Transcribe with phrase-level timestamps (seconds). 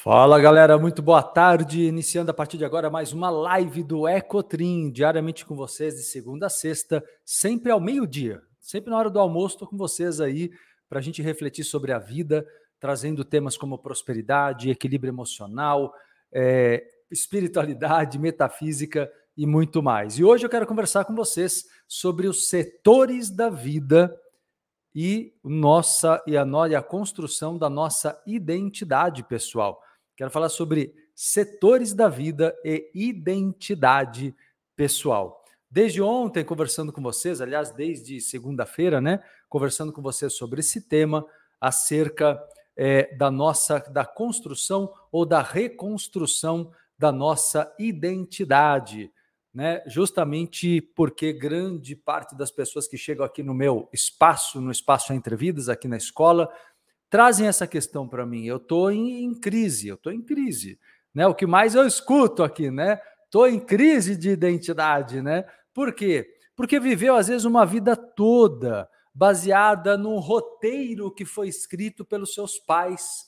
[0.00, 1.82] Fala galera, muito boa tarde.
[1.82, 6.46] Iniciando a partir de agora mais uma live do Ecotrim, diariamente com vocês, de segunda
[6.46, 8.40] a sexta, sempre ao meio-dia.
[8.60, 10.52] Sempre na hora do almoço, estou com vocês aí
[10.88, 12.46] para a gente refletir sobre a vida,
[12.78, 15.92] trazendo temas como prosperidade, equilíbrio emocional,
[16.30, 16.80] é,
[17.10, 20.16] espiritualidade, metafísica e muito mais.
[20.16, 24.16] E hoje eu quero conversar com vocês sobre os setores da vida
[24.94, 29.82] e nossa e a, e a construção da nossa identidade pessoal.
[30.18, 34.34] Quero falar sobre setores da vida e identidade
[34.74, 35.44] pessoal.
[35.70, 39.22] Desde ontem, conversando com vocês, aliás, desde segunda-feira, né?
[39.48, 41.24] Conversando com vocês sobre esse tema
[41.60, 42.36] acerca
[42.76, 49.12] é, da nossa da construção ou da reconstrução da nossa identidade,
[49.54, 49.84] né?
[49.86, 55.36] Justamente porque grande parte das pessoas que chegam aqui no meu espaço, no espaço entre
[55.36, 56.52] vidas, aqui na escola,
[57.10, 58.44] trazem essa questão para mim.
[58.44, 60.78] Eu estou em, em, crise, eu estou em crise.
[61.14, 61.26] Né?
[61.26, 63.00] O que mais eu escuto aqui, né?
[63.24, 65.44] Estou em crise de identidade, né?
[65.74, 66.26] Por quê?
[66.56, 72.58] Porque viveu, às vezes, uma vida toda baseada num roteiro que foi escrito pelos seus
[72.58, 73.26] pais,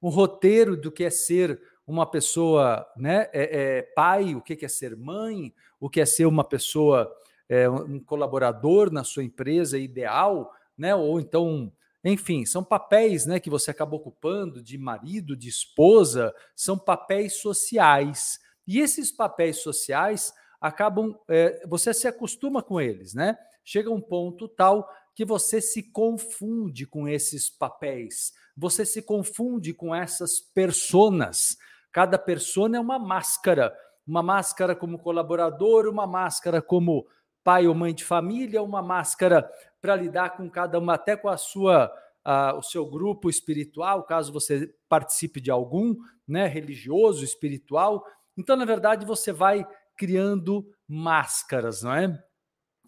[0.00, 3.28] um roteiro do que é ser uma pessoa, né?
[3.32, 7.12] É, é pai, o que é ser mãe, o que é ser uma pessoa,
[7.48, 10.94] é, um colaborador na sua empresa ideal, né?
[10.94, 11.72] Ou então
[12.04, 18.38] enfim, são papéis né, que você acaba ocupando de marido, de esposa, são papéis sociais.
[18.66, 23.38] E esses papéis sociais acabam, é, você se acostuma com eles, né?
[23.64, 29.94] Chega um ponto tal que você se confunde com esses papéis, você se confunde com
[29.94, 31.56] essas personas.
[31.90, 33.74] Cada persona é uma máscara,
[34.06, 37.06] uma máscara como colaborador, uma máscara como
[37.42, 39.48] pai ou mãe de família, uma máscara
[39.84, 41.92] para lidar com cada uma, até com a sua
[42.26, 45.94] uh, o seu grupo espiritual, caso você participe de algum,
[46.26, 48.02] né, religioso, espiritual.
[48.34, 52.24] Então, na verdade, você vai criando máscaras, não é?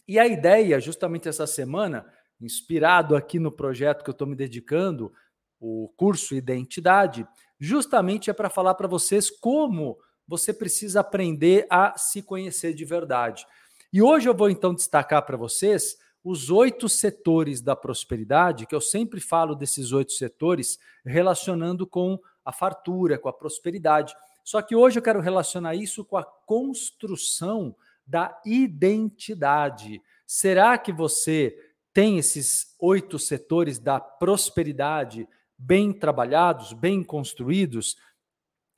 [0.09, 2.10] E a ideia, justamente essa semana,
[2.41, 5.12] inspirado aqui no projeto que eu estou me dedicando,
[5.60, 7.28] o curso Identidade,
[7.60, 13.47] justamente é para falar para vocês como você precisa aprender a se conhecer de verdade.
[13.93, 18.81] E hoje eu vou então destacar para vocês os oito setores da prosperidade, que eu
[18.81, 24.12] sempre falo desses oito setores, relacionando com a fartura, com a prosperidade.
[24.42, 30.03] Só que hoje eu quero relacionar isso com a construção da identidade.
[30.26, 31.56] Será que você
[31.92, 37.97] tem esses oito setores da prosperidade bem trabalhados, bem construídos?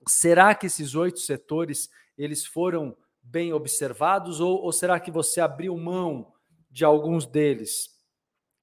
[0.07, 1.89] Será que esses oito setores
[2.19, 6.31] eles foram bem observados ou, ou será que você abriu mão
[6.71, 7.89] de alguns deles.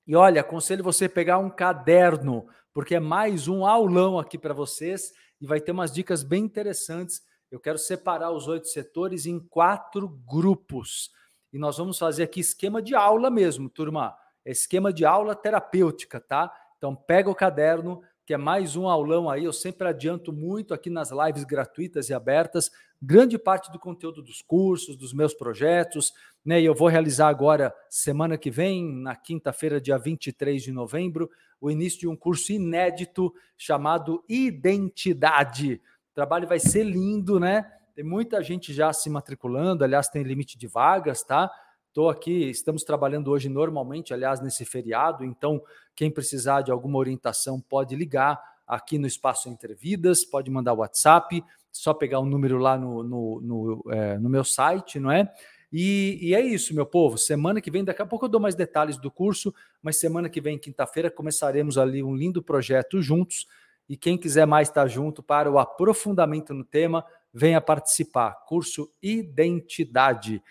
[0.07, 5.11] E olha, aconselho você pegar um caderno, porque é mais um aulão aqui para vocês
[5.41, 7.21] e vai ter umas dicas bem interessantes.
[7.49, 11.09] Eu quero separar os oito setores em quatro grupos.
[11.51, 14.15] E nós vamos fazer aqui esquema de aula mesmo, turma.
[14.43, 16.51] É esquema de aula terapêutica, tá?
[16.77, 19.45] Então pega o caderno, que é mais um aulão aí.
[19.45, 22.71] Eu sempre adianto muito aqui nas lives gratuitas e abertas,
[23.01, 26.11] grande parte do conteúdo dos cursos, dos meus projetos,
[26.43, 26.59] né?
[26.59, 31.29] E eu vou realizar agora, semana que vem, na quinta-feira, dia 23 de novembro,
[31.61, 35.81] o início de um curso inédito chamado Identidade.
[36.11, 37.71] O trabalho vai ser lindo, né?
[37.93, 41.49] Tem muita gente já se matriculando, aliás, tem limite de vagas, tá?
[41.95, 45.63] Estou aqui, estamos trabalhando hoje normalmente, aliás, nesse feriado, então
[45.95, 51.41] quem precisar de alguma orientação pode ligar aqui no Espaço Entre Vidas, pode mandar WhatsApp,
[51.71, 55.31] só pegar o um número lá no, no, no, é, no, meu site, não é?
[55.71, 57.17] E, e, é isso, meu povo.
[57.17, 60.41] Semana que vem, daqui a pouco eu dou mais detalhes do curso, mas semana que
[60.41, 63.47] vem, quinta-feira, começaremos ali um lindo projeto juntos.
[63.87, 68.33] E quem quiser mais estar junto para o aprofundamento no tema, venha participar.
[68.45, 70.43] Curso Identidade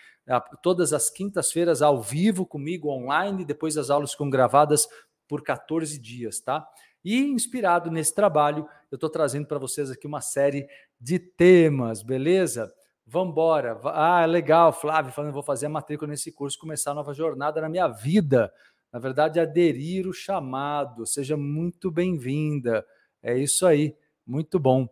[0.61, 4.87] todas as quintas-feiras ao vivo comigo online, depois as aulas ficam gravadas
[5.27, 6.67] por 14 dias, tá?
[7.03, 10.67] E inspirado nesse trabalho, eu estou trazendo para vocês aqui uma série
[10.99, 12.73] de temas, beleza?
[13.05, 13.79] Vamos embora.
[13.83, 17.69] Ah, legal, Flávio, falando, vou fazer a matrícula nesse curso, começar a nova jornada na
[17.69, 18.51] minha vida.
[18.91, 21.05] Na verdade, aderir o chamado.
[21.05, 22.83] Seja muito bem-vinda.
[23.21, 23.95] É isso aí,
[24.25, 24.87] muito bom.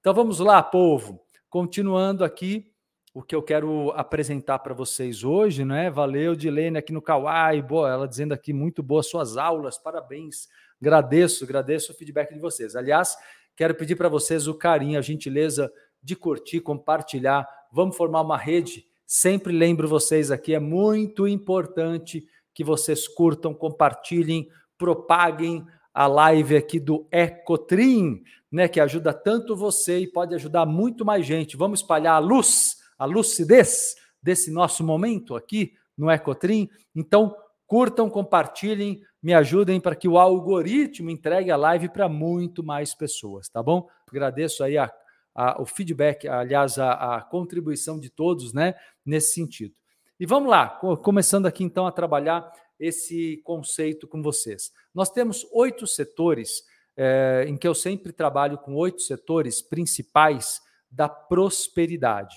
[0.00, 1.20] Então vamos lá, povo.
[1.50, 2.72] Continuando aqui
[3.18, 5.90] o que eu quero apresentar para vocês hoje, né?
[5.90, 10.46] Valeu, Dilene, aqui no Kawaii, boa, ela dizendo aqui, muito boas suas aulas, parabéns.
[10.80, 12.76] Agradeço, agradeço o feedback de vocês.
[12.76, 13.16] Aliás,
[13.56, 15.68] quero pedir para vocês o carinho, a gentileza
[16.00, 17.44] de curtir, compartilhar.
[17.72, 18.86] Vamos formar uma rede.
[19.04, 22.24] Sempre lembro vocês aqui, é muito importante
[22.54, 24.48] que vocês curtam, compartilhem,
[24.78, 31.04] propaguem a live aqui do Ecotrim, né, que ajuda tanto você e pode ajudar muito
[31.04, 31.56] mais gente.
[31.56, 36.68] Vamos espalhar a luz, a lucidez desse nosso momento aqui no Ecotrim.
[36.94, 37.34] Então,
[37.66, 43.48] curtam, compartilhem, me ajudem para que o algoritmo entregue a live para muito mais pessoas,
[43.48, 43.88] tá bom?
[44.08, 44.90] Agradeço aí a,
[45.34, 48.74] a, o feedback, aliás, a, a contribuição de todos, né,
[49.04, 49.74] nesse sentido.
[50.18, 50.68] E vamos lá,
[51.02, 54.72] começando aqui então a trabalhar esse conceito com vocês.
[54.94, 56.64] Nós temos oito setores,
[56.96, 60.60] é, em que eu sempre trabalho com oito setores principais
[60.90, 62.36] da prosperidade.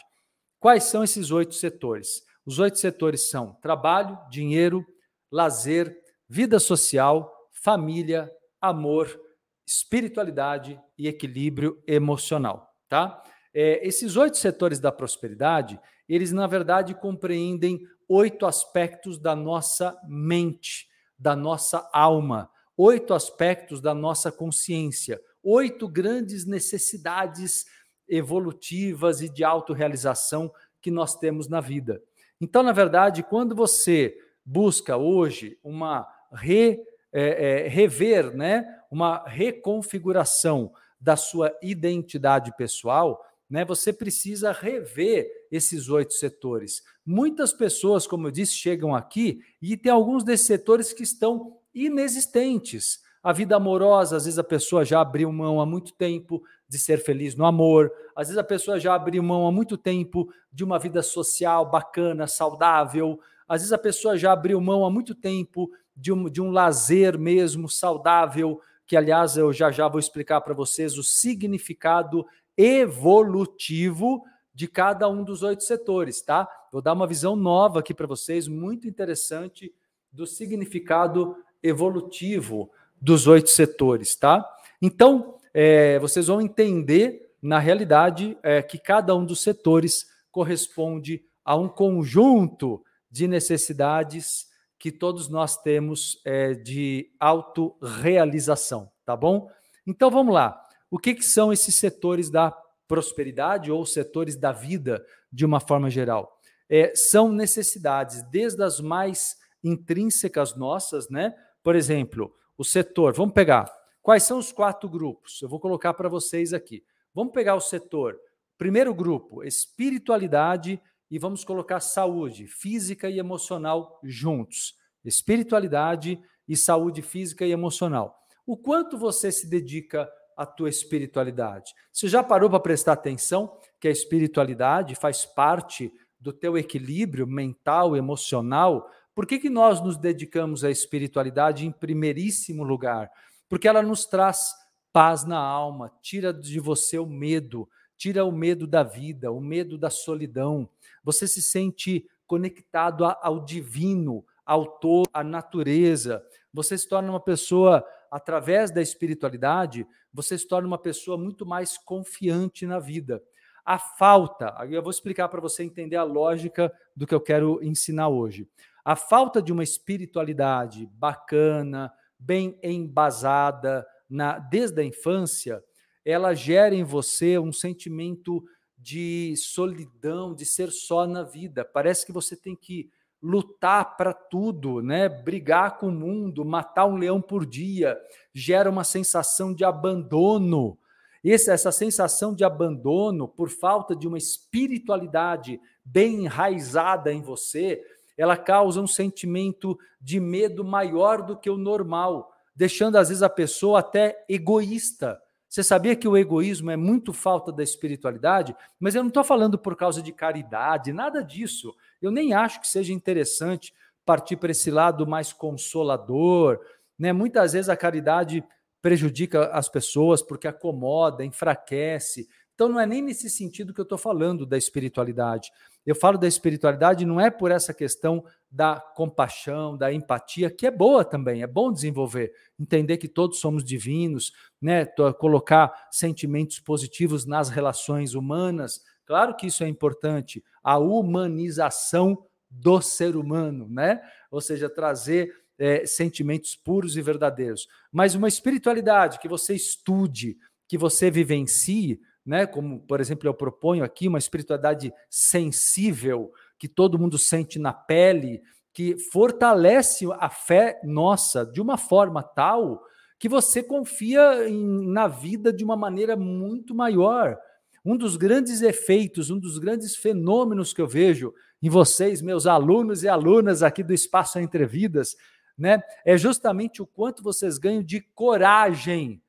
[0.62, 2.24] Quais são esses oito setores?
[2.46, 4.86] Os oito setores são trabalho, dinheiro,
[5.31, 5.98] lazer,
[6.30, 8.31] vida social, família,
[8.62, 9.19] amor,
[9.66, 13.24] espiritualidade e equilíbrio emocional, tá?
[13.52, 20.88] É, esses oito setores da prosperidade, eles na verdade compreendem oito aspectos da nossa mente,
[21.18, 27.66] da nossa alma, oito aspectos da nossa consciência, oito grandes necessidades
[28.12, 32.04] evolutivas e de autorrealização que nós temos na vida.
[32.40, 40.74] Então, na verdade, quando você busca hoje uma re, é, é, rever, né, uma reconfiguração
[41.00, 46.84] da sua identidade pessoal, né, você precisa rever esses oito setores.
[47.06, 53.00] Muitas pessoas, como eu disse, chegam aqui e tem alguns desses setores que estão inexistentes.
[53.24, 56.98] A vida amorosa, às vezes a pessoa já abriu mão há muito tempo de ser
[56.98, 60.80] feliz no amor, às vezes a pessoa já abriu mão há muito tempo de uma
[60.80, 66.12] vida social bacana, saudável, às vezes a pessoa já abriu mão há muito tempo de
[66.12, 70.98] um, de um lazer mesmo saudável, que aliás eu já já vou explicar para vocês
[70.98, 72.26] o significado
[72.58, 74.24] evolutivo
[74.54, 76.48] de cada um dos oito setores, tá?
[76.72, 79.74] Vou dar uma visão nova aqui para vocês, muito interessante,
[80.12, 84.48] do significado evolutivo dos oito setores, tá?
[84.81, 91.56] Então, é, vocês vão entender, na realidade, é, que cada um dos setores corresponde a
[91.56, 94.45] um conjunto de necessidades
[94.80, 99.48] que todos nós temos é, de autorrealização, tá bom?
[99.86, 100.59] Então vamos lá.
[100.89, 102.51] O que, que são esses setores da
[102.88, 106.39] prosperidade ou setores da vida de uma forma geral?
[106.69, 111.36] É, são necessidades, desde as mais intrínsecas nossas, né?
[111.62, 113.66] Por exemplo, o setor, vamos pegar.
[114.04, 115.42] Quais são os quatro grupos?
[115.42, 116.84] Eu vou colocar para vocês aqui.
[117.12, 118.19] Vamos pegar o setor.
[118.56, 120.80] Primeiro grupo, espiritualidade,
[121.10, 124.75] e vamos colocar saúde física e emocional juntos.
[125.04, 128.16] Espiritualidade e saúde física e emocional.
[128.46, 131.74] O quanto você se dedica à tua espiritualidade?
[131.92, 137.98] Você já parou para prestar atenção que a espiritualidade faz parte do teu equilíbrio mental,
[137.98, 143.10] emocional, por que, que nós nos dedicamos à espiritualidade em primeiríssimo lugar?
[143.50, 144.54] Porque ela nos traz
[144.94, 147.68] paz na alma, tira de você o medo,
[147.98, 150.68] tira o medo da vida, o medo da solidão.
[151.04, 156.24] Você se sente conectado ao divino, ao todo, à natureza.
[156.54, 161.78] Você se torna uma pessoa, através da espiritualidade, você se torna uma pessoa muito mais
[161.78, 163.22] confiante na vida.
[163.63, 168.10] A falta, eu vou explicar para você entender a lógica do que eu quero ensinar
[168.10, 168.48] hoje.
[168.84, 175.64] A falta de uma espiritualidade bacana, bem embasada na, desde a infância,
[176.04, 178.44] ela gera em você um sentimento
[178.78, 181.64] de solidão, de ser só na vida.
[181.64, 182.90] Parece que você tem que
[183.22, 185.08] lutar para tudo, né?
[185.08, 188.00] Brigar com o mundo, matar um leão por dia,
[188.34, 190.78] gera uma sensação de abandono.
[191.24, 197.80] Esse, essa sensação de abandono por falta de uma espiritualidade bem enraizada em você,
[198.22, 203.30] ela causa um sentimento de medo maior do que o normal, deixando às vezes a
[203.30, 205.20] pessoa até egoísta.
[205.50, 208.56] Você sabia que o egoísmo é muito falta da espiritualidade?
[208.80, 211.75] Mas eu não estou falando por causa de caridade, nada disso.
[212.00, 213.74] Eu nem acho que seja interessante
[214.06, 216.60] partir para esse lado mais consolador.
[217.00, 217.12] Né?
[217.12, 218.44] Muitas vezes a caridade
[218.84, 222.30] prejudica as pessoas porque acomoda, enfraquece.
[222.62, 225.51] Então não é nem nesse sentido que eu estou falando da espiritualidade.
[225.84, 230.70] Eu falo da espiritualidade não é por essa questão da compaixão, da empatia, que é
[230.70, 234.86] boa também, é bom desenvolver, entender que todos somos divinos, né?
[235.18, 238.84] Colocar sentimentos positivos nas relações humanas.
[239.08, 244.00] Claro que isso é importante, a humanização do ser humano, né?
[244.30, 247.68] Ou seja, trazer é, sentimentos puros e verdadeiros.
[247.91, 250.38] Mas uma espiritualidade que você estude,
[250.68, 252.46] que você vivencie, né?
[252.46, 258.42] Como, por exemplo, eu proponho aqui uma espiritualidade sensível, que todo mundo sente na pele,
[258.74, 262.82] que fortalece a fé nossa de uma forma tal
[263.22, 267.38] que você confia em, na vida de uma maneira muito maior.
[267.86, 273.04] Um dos grandes efeitos, um dos grandes fenômenos que eu vejo em vocês, meus alunos
[273.04, 275.16] e alunas aqui do Espaço Entre Vidas,
[275.56, 279.22] né, é justamente o quanto vocês ganham de coragem,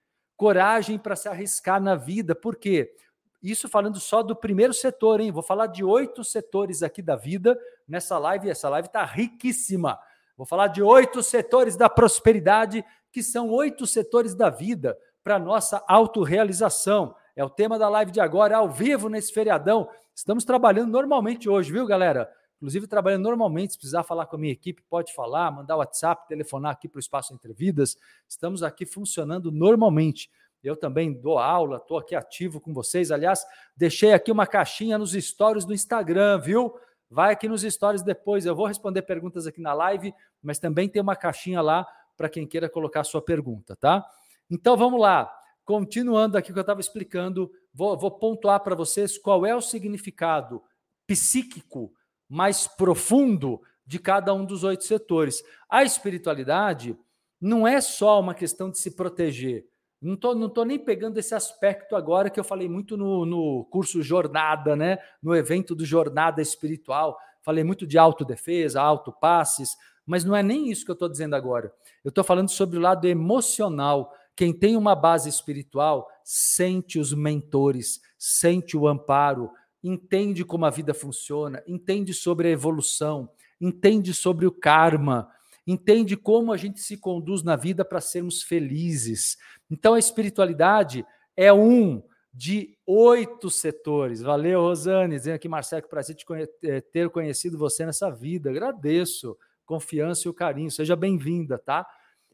[0.42, 2.34] coragem para se arriscar na vida.
[2.34, 2.92] Por quê?
[3.40, 5.30] Isso falando só do primeiro setor, hein?
[5.30, 7.56] Vou falar de oito setores aqui da vida
[7.86, 8.50] nessa live.
[8.50, 10.00] Essa live está riquíssima.
[10.36, 15.80] Vou falar de oito setores da prosperidade, que são oito setores da vida para nossa
[15.86, 17.14] autorrealização.
[17.36, 19.88] É o tema da live de agora, ao vivo nesse feriadão.
[20.12, 22.28] Estamos trabalhando normalmente hoje, viu, galera?
[22.62, 23.72] Inclusive, trabalhando normalmente.
[23.72, 27.00] Se precisar falar com a minha equipe, pode falar, mandar WhatsApp, telefonar aqui para o
[27.00, 27.96] Espaço Entrevidas.
[28.28, 30.30] Estamos aqui funcionando normalmente.
[30.62, 33.10] Eu também dou aula, estou aqui ativo com vocês.
[33.10, 33.44] Aliás,
[33.76, 36.72] deixei aqui uma caixinha nos stories do Instagram, viu?
[37.10, 38.46] Vai aqui nos stories depois.
[38.46, 41.84] Eu vou responder perguntas aqui na live, mas também tem uma caixinha lá
[42.16, 44.06] para quem queira colocar sua pergunta, tá?
[44.48, 45.28] Então vamos lá.
[45.64, 49.60] Continuando aqui o que eu estava explicando, vou, vou pontuar para vocês qual é o
[49.60, 50.62] significado
[51.08, 51.92] psíquico
[52.32, 55.44] mais profundo de cada um dos oito setores.
[55.68, 56.96] A espiritualidade
[57.38, 59.66] não é só uma questão de se proteger.
[60.00, 63.66] Não estou não tô nem pegando esse aspecto agora que eu falei muito no, no
[63.66, 64.98] curso Jornada, né?
[65.22, 67.18] no evento do Jornada Espiritual.
[67.42, 71.70] Falei muito de autodefesa, autopasses, mas não é nem isso que eu estou dizendo agora.
[72.02, 74.10] Eu estou falando sobre o lado emocional.
[74.34, 79.50] Quem tem uma base espiritual sente os mentores, sente o amparo,
[79.82, 83.28] entende como a vida funciona, entende sobre a evolução,
[83.60, 85.28] entende sobre o karma,
[85.66, 89.36] entende como a gente se conduz na vida para sermos felizes.
[89.70, 91.04] Então, a espiritualidade
[91.36, 94.22] é um de oito setores.
[94.22, 95.16] Valeu, Rosane.
[95.16, 98.50] Dizendo aqui, Marcelo, que prazer te conhe eh, ter conhecido você nessa vida.
[98.50, 99.36] Agradeço.
[99.66, 100.70] Confiança e o carinho.
[100.70, 101.86] Seja bem-vinda, tá?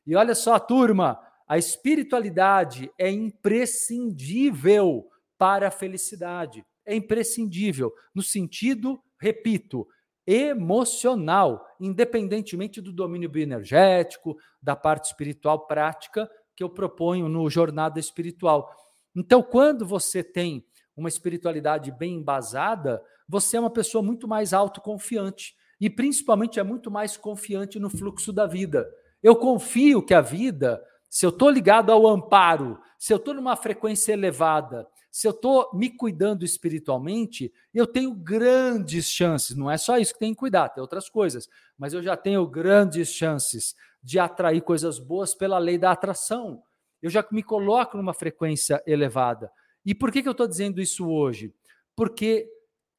[0.07, 6.65] E olha só, turma, a espiritualidade é imprescindível para a felicidade.
[6.89, 9.87] É imprescindível no sentido, repito,
[10.27, 18.75] emocional, independentemente do domínio bioenergético, da parte espiritual prática que eu proponho no Jornada Espiritual.
[19.15, 20.65] Então, quando você tem
[20.97, 26.91] uma espiritualidade bem embasada, você é uma pessoa muito mais autoconfiante e principalmente é muito
[26.91, 28.91] mais confiante no fluxo da vida.
[29.23, 33.57] Eu confio que a vida, se eu estou ligado ao amparo, se eu estou numa
[33.57, 39.99] frequência elevada, se eu estou me cuidando espiritualmente, eu tenho grandes chances, não é só
[39.99, 44.19] isso que tem que cuidar, tem outras coisas, mas eu já tenho grandes chances de
[44.19, 46.63] atrair coisas boas pela lei da atração.
[47.01, 49.51] Eu já me coloco numa frequência elevada.
[49.85, 51.55] E por que, que eu estou dizendo isso hoje?
[51.97, 52.49] Porque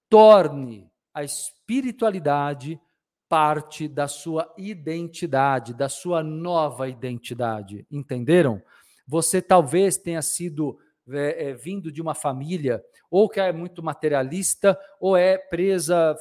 [0.09, 2.79] torne a espiritualidade
[3.27, 7.85] parte da sua identidade, da sua nova identidade.
[7.91, 8.61] Entenderam?
[9.07, 10.79] Você talvez tenha sido
[11.11, 16.15] é, é, vindo de uma família ou que é muito materialista ou é presa,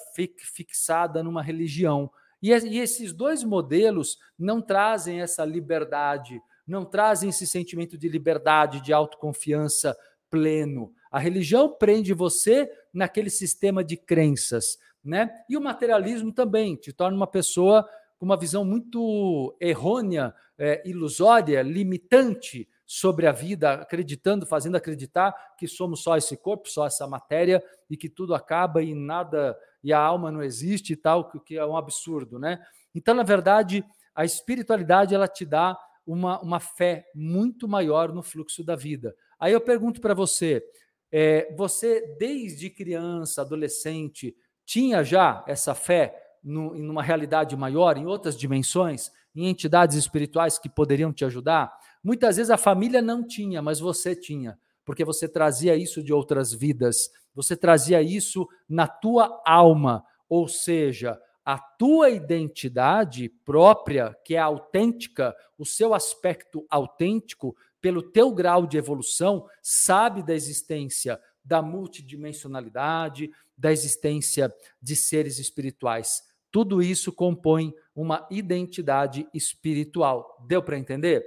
[0.54, 2.10] fixada numa religião.
[2.42, 8.80] E, e esses dois modelos não trazem essa liberdade, não trazem esse sentimento de liberdade,
[8.80, 9.96] de autoconfiança
[10.30, 10.92] pleno.
[11.10, 15.30] A religião prende você naquele sistema de crenças, né?
[15.48, 21.62] E o materialismo também te torna uma pessoa com uma visão muito errônea, é, ilusória,
[21.62, 27.62] limitante sobre a vida, acreditando, fazendo acreditar que somos só esse corpo, só essa matéria
[27.90, 29.54] e que tudo acaba e nada
[29.84, 32.58] e a alma não existe e tal, que é um absurdo, né?
[32.94, 38.64] Então, na verdade, a espiritualidade ela te dá uma, uma fé muito maior no fluxo
[38.64, 39.14] da vida.
[39.38, 40.64] Aí eu pergunto para você,
[41.12, 48.06] é, você desde criança, adolescente, tinha já essa fé no, em uma realidade maior, em
[48.06, 51.70] outras dimensões, em entidades espirituais que poderiam te ajudar?
[52.02, 56.52] Muitas vezes a família não tinha, mas você tinha, porque você trazia isso de outras
[56.52, 64.38] vidas, você trazia isso na tua alma, ou seja, a tua identidade própria, que é
[64.38, 73.30] autêntica, o seu aspecto autêntico, pelo teu grau de evolução, sabe da existência da multidimensionalidade,
[73.56, 76.22] da existência de seres espirituais.
[76.50, 80.44] Tudo isso compõe uma identidade espiritual.
[80.46, 81.24] Deu para entender?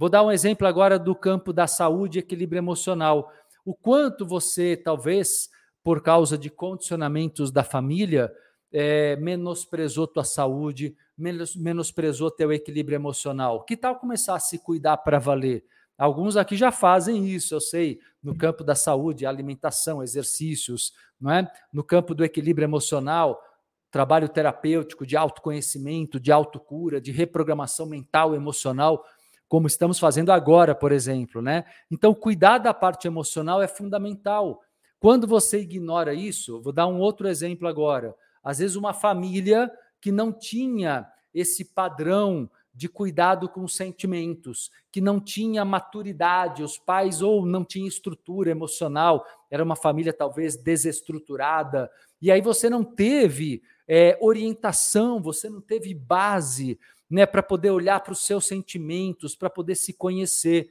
[0.00, 3.30] Vou dar um exemplo agora do campo da saúde e equilíbrio emocional.
[3.66, 5.50] O quanto você, talvez,
[5.84, 8.32] por causa de condicionamentos da família,
[8.72, 13.62] é, menosprezou tua saúde, menos, menosprezou teu equilíbrio emocional.
[13.62, 15.66] Que tal começar a se cuidar para valer?
[15.98, 21.46] Alguns aqui já fazem isso, eu sei, no campo da saúde, alimentação, exercícios, não é?
[21.70, 23.38] No campo do equilíbrio emocional,
[23.90, 29.04] trabalho terapêutico de autoconhecimento, de autocura, de reprogramação mental, emocional.
[29.50, 31.64] Como estamos fazendo agora, por exemplo, né?
[31.90, 34.62] Então, cuidar da parte emocional é fundamental.
[35.00, 38.14] Quando você ignora isso, vou dar um outro exemplo agora.
[38.44, 39.68] Às vezes, uma família
[40.00, 41.04] que não tinha
[41.34, 47.88] esse padrão de cuidado com sentimentos, que não tinha maturidade, os pais ou não tinham
[47.88, 51.90] estrutura emocional, era uma família talvez desestruturada,
[52.22, 56.78] e aí você não teve é, orientação, você não teve base
[57.10, 60.70] né, para poder olhar para os seus sentimentos, para poder se conhecer.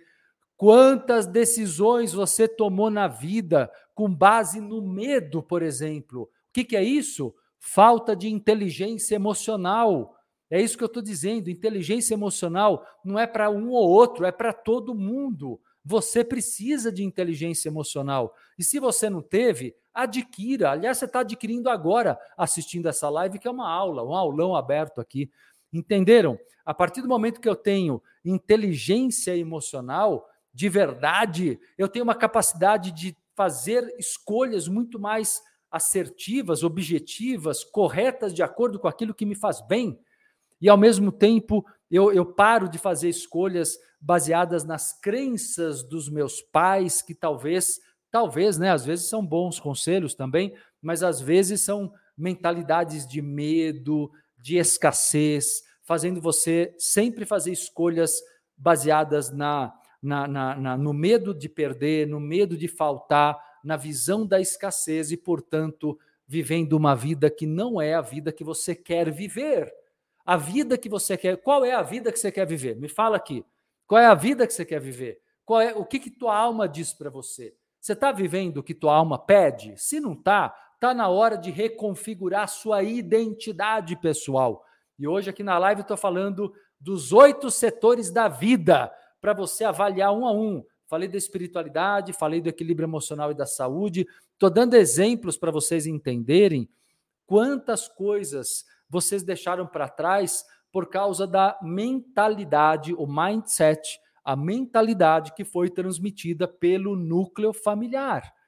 [0.55, 6.23] Quantas decisões você tomou na vida com base no medo, por exemplo?
[6.23, 7.35] O que, que é isso?
[7.59, 10.15] Falta de inteligência emocional.
[10.49, 11.49] É isso que eu estou dizendo.
[11.49, 15.59] Inteligência emocional não é para um ou outro, é para todo mundo.
[15.83, 18.33] Você precisa de inteligência emocional.
[18.57, 20.71] E se você não teve, adquira.
[20.71, 24.99] Aliás, você está adquirindo agora, assistindo essa live, que é uma aula, um aulão aberto
[25.01, 25.29] aqui.
[25.71, 26.39] Entenderam?
[26.65, 32.91] A partir do momento que eu tenho inteligência emocional, de verdade, eu tenho uma capacidade
[32.91, 39.61] de fazer escolhas muito mais assertivas, objetivas, corretas, de acordo com aquilo que me faz
[39.61, 39.99] bem
[40.61, 46.41] e ao mesmo tempo eu, eu paro de fazer escolhas baseadas nas crenças dos meus
[46.41, 47.79] pais, que talvez,
[48.11, 54.11] talvez, né, às vezes são bons conselhos também, mas às vezes são mentalidades de medo,
[54.39, 58.21] de escassez, fazendo você sempre fazer escolhas
[58.57, 64.25] baseadas na, na, na, na, no medo de perder, no medo de faltar, na visão
[64.25, 69.11] da escassez e, portanto, vivendo uma vida que não é a vida que você quer
[69.11, 69.73] viver
[70.29, 71.37] a vida que você quer.
[71.37, 72.75] Qual é a vida que você quer viver?
[72.75, 73.43] Me fala aqui.
[73.87, 75.19] Qual é a vida que você quer viver?
[75.43, 77.55] Qual é o que, que tua alma diz para você?
[77.81, 79.73] Você está vivendo o que tua alma pede?
[79.75, 84.63] Se não está, está na hora de reconfigurar sua identidade pessoal.
[84.97, 88.89] E hoje aqui na live estou falando dos oito setores da vida
[89.19, 90.63] para você avaliar um a um.
[90.87, 94.07] Falei da espiritualidade, falei do equilíbrio emocional e da saúde.
[94.31, 96.69] Estou dando exemplos para vocês entenderem
[97.27, 105.43] quantas coisas vocês deixaram para trás por causa da mentalidade, o mindset, a mentalidade que
[105.43, 108.38] foi transmitida pelo núcleo familiar.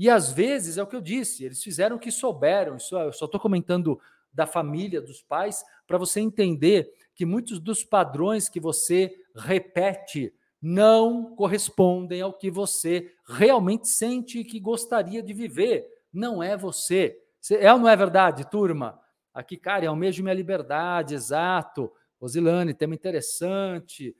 [0.00, 2.76] E às vezes, é o que eu disse, eles fizeram o que souberam.
[2.76, 4.00] Isso, eu só estou comentando
[4.32, 11.36] da família, dos pais, para você entender que muitos dos padrões que você repete não
[11.36, 15.86] correspondem ao que você realmente sente e que gostaria de viver.
[16.10, 17.20] Não é você.
[17.50, 18.98] É ou não é verdade, turma?
[19.34, 21.92] Aqui, cara, é o mesmo minha liberdade, exato.
[22.18, 24.16] Rosilane, tema interessante.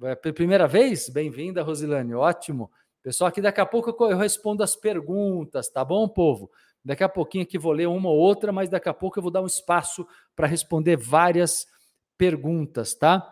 [0.00, 1.08] É, primeira vez?
[1.08, 2.70] Bem-vinda, Rosilane, ótimo.
[3.04, 6.50] Pessoal, aqui daqui a pouco eu respondo as perguntas, tá bom, povo?
[6.82, 9.30] Daqui a pouquinho aqui vou ler uma ou outra, mas daqui a pouco eu vou
[9.30, 11.66] dar um espaço para responder várias
[12.16, 13.22] perguntas, tá?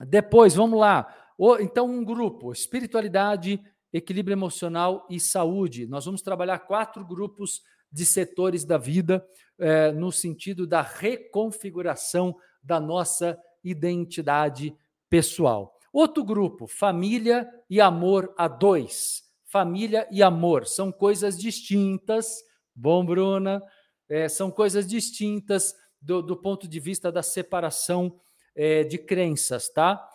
[0.00, 1.14] Depois, vamos lá.
[1.60, 5.86] Então, um grupo: espiritualidade, equilíbrio emocional e saúde.
[5.86, 7.60] Nós vamos trabalhar quatro grupos
[7.92, 9.22] de setores da vida,
[9.58, 14.74] é, no sentido da reconfiguração da nossa identidade
[15.10, 15.75] pessoal.
[15.96, 19.22] Outro grupo, família e amor a dois.
[19.46, 22.44] Família e amor são coisas distintas.
[22.74, 23.62] Bom, Bruna,
[24.06, 28.20] é, são coisas distintas do, do, ponto de vista da separação
[28.54, 30.06] é, de crenças, tá?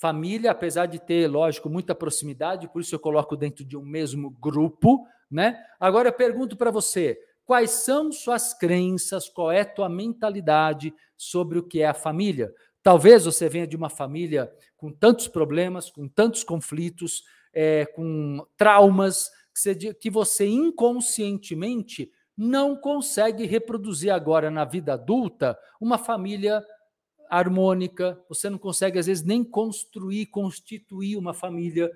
[0.00, 4.30] Família, apesar de ter, lógico, muita proximidade, por isso eu coloco dentro de um mesmo
[4.30, 5.60] grupo, né?
[5.80, 11.66] Agora eu pergunto para você, quais são suas crenças, qual é tua mentalidade sobre o
[11.66, 12.54] que é a família?
[12.84, 19.30] Talvez você venha de uma família com tantos problemas, com tantos conflitos, é, com traumas,
[19.54, 26.62] que você, que você inconscientemente não consegue reproduzir agora na vida adulta uma família
[27.30, 31.90] harmônica, você não consegue, às vezes, nem construir, constituir uma família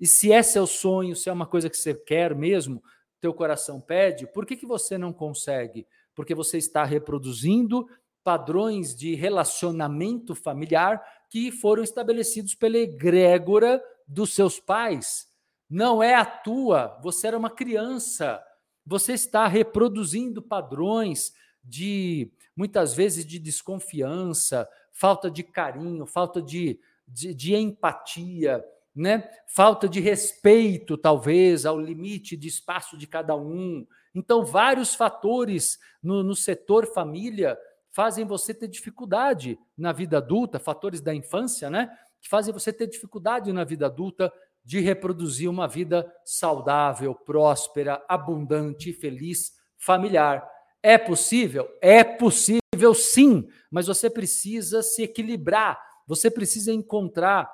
[0.00, 2.82] e se é seu sonho, se é uma coisa que você quer mesmo,
[3.20, 5.86] teu coração pede, por que, que você não consegue?
[6.16, 7.86] Porque você está reproduzindo
[8.22, 15.28] padrões de relacionamento familiar que foram estabelecidos pela egrégora dos seus pais.
[15.68, 18.42] Não é a tua, você era uma criança.
[18.84, 21.32] Você está reproduzindo padrões
[21.64, 28.62] de, muitas vezes, de desconfiança, falta de carinho, falta de, de, de empatia,
[28.94, 29.30] né?
[29.46, 33.86] falta de respeito, talvez, ao limite de espaço de cada um.
[34.14, 37.56] Então, vários fatores no, no setor família
[37.92, 41.90] fazem você ter dificuldade na vida adulta, fatores da infância, né?
[42.20, 44.32] Que fazem você ter dificuldade na vida adulta
[44.64, 50.48] de reproduzir uma vida saudável, próspera, abundante feliz, familiar.
[50.82, 51.68] É possível?
[51.80, 57.50] É possível sim, mas você precisa se equilibrar, você precisa encontrar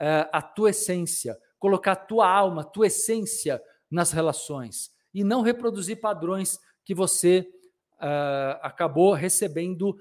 [0.00, 5.42] é, a tua essência, colocar a tua alma, a tua essência nas relações e não
[5.42, 7.48] reproduzir padrões que você
[8.00, 9.96] uh, acabou recebendo,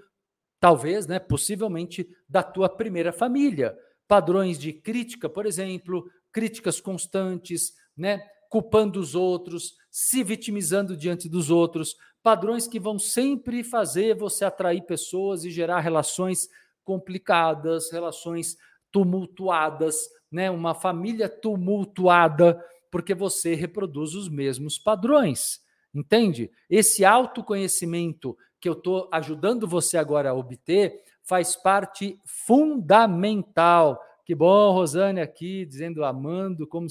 [0.59, 3.77] talvez, né, possivelmente, da tua primeira família.
[4.07, 11.49] Padrões de crítica, por exemplo, críticas constantes, né, culpando os outros, se vitimizando diante dos
[11.49, 16.47] outros, padrões que vão sempre fazer você atrair pessoas e gerar relações
[16.83, 18.55] complicadas, relações
[18.91, 19.95] tumultuadas,
[20.31, 20.49] né?
[20.49, 25.59] Uma família tumultuada porque você reproduz os mesmos padrões.
[25.93, 26.51] Entende?
[26.69, 34.01] Esse autoconhecimento que eu estou ajudando você agora a obter faz parte fundamental.
[34.25, 36.87] Que bom, Rosane aqui dizendo amando como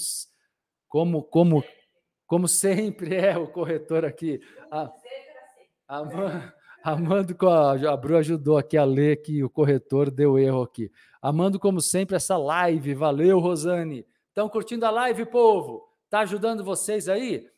[0.88, 1.64] como como
[2.26, 4.40] como sempre é o corretor aqui.
[4.70, 4.90] A,
[5.86, 10.90] amando, amando a, a Bru ajudou aqui a ler que o corretor deu erro aqui.
[11.22, 12.94] Amando como sempre essa live.
[12.94, 14.06] Valeu, Rosane.
[14.28, 15.86] Estão curtindo a live, povo?
[16.10, 17.48] Tá ajudando vocês aí?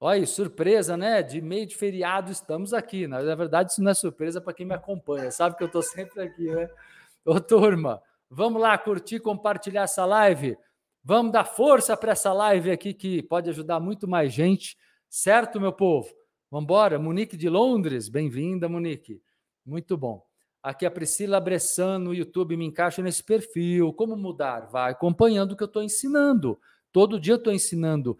[0.00, 1.22] Olha, surpresa, né?
[1.22, 3.08] De meio de feriado estamos aqui.
[3.08, 5.30] Na verdade, isso não é surpresa para quem me acompanha.
[5.30, 6.68] Sabe que eu estou sempre aqui, né?
[7.24, 10.56] Ô, turma, vamos lá curtir, compartilhar essa live.
[11.02, 14.76] Vamos dar força para essa live aqui que pode ajudar muito mais gente,
[15.08, 16.08] certo, meu povo?
[16.50, 16.98] Vamos embora.
[16.98, 19.20] Monique de Londres, bem-vinda, Monique.
[19.66, 20.24] Muito bom.
[20.62, 23.92] Aqui a Priscila Bressan no YouTube me encaixa nesse perfil.
[23.92, 24.68] Como mudar?
[24.70, 26.58] Vai acompanhando o que eu estou ensinando.
[26.92, 28.18] Todo dia eu estou ensinando.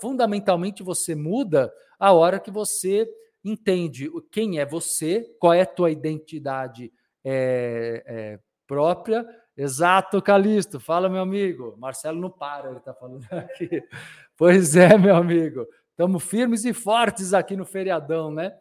[0.00, 3.08] Fundamentalmente, você muda a hora que você
[3.44, 6.92] entende quem é você, qual é a tua identidade
[7.24, 9.26] é, é, própria.
[9.56, 10.78] Exato, Calixto.
[10.78, 11.74] Fala, meu amigo.
[11.78, 13.82] Marcelo não para, ele está falando aqui.
[14.36, 15.66] Pois é, meu amigo.
[15.90, 18.52] Estamos firmes e fortes aqui no feriadão, né?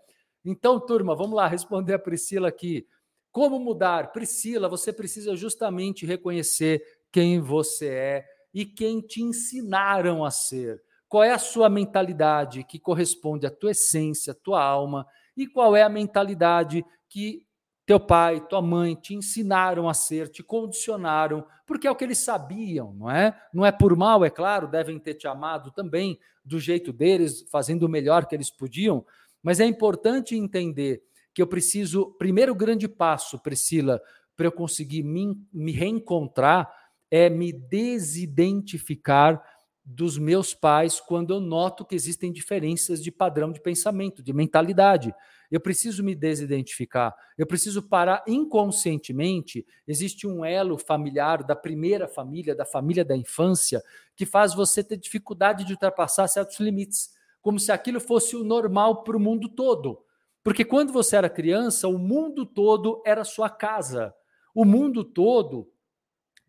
[0.44, 2.88] Então, turma, vamos lá responder a Priscila aqui.
[3.32, 4.12] Como mudar?
[4.12, 10.82] Priscila, você precisa justamente reconhecer quem você é e quem te ensinaram a ser.
[11.08, 15.76] Qual é a sua mentalidade que corresponde à tua essência, à tua alma, e qual
[15.76, 17.48] é a mentalidade que
[17.86, 22.20] teu pai, tua mãe te ensinaram a ser, te condicionaram, porque é o que eles
[22.20, 23.36] sabiam, não é?
[23.52, 27.84] Não é por mal, é claro, devem ter te amado também do jeito deles, fazendo
[27.84, 29.04] o melhor que eles podiam,
[29.42, 31.02] mas é importante entender
[31.34, 34.00] que eu preciso, primeiro grande passo, Priscila,
[34.36, 36.72] para eu conseguir me, me reencontrar
[37.12, 39.44] é me desidentificar
[39.84, 45.14] dos meus pais quando eu noto que existem diferenças de padrão de pensamento, de mentalidade.
[45.50, 49.66] Eu preciso me desidentificar, eu preciso parar inconscientemente.
[49.88, 53.82] Existe um elo familiar da primeira família, da família da infância,
[54.16, 57.10] que faz você ter dificuldade de ultrapassar certos limites,
[57.42, 60.04] como se aquilo fosse o normal para o mundo todo.
[60.44, 64.14] Porque quando você era criança, o mundo todo era sua casa.
[64.54, 65.72] O mundo todo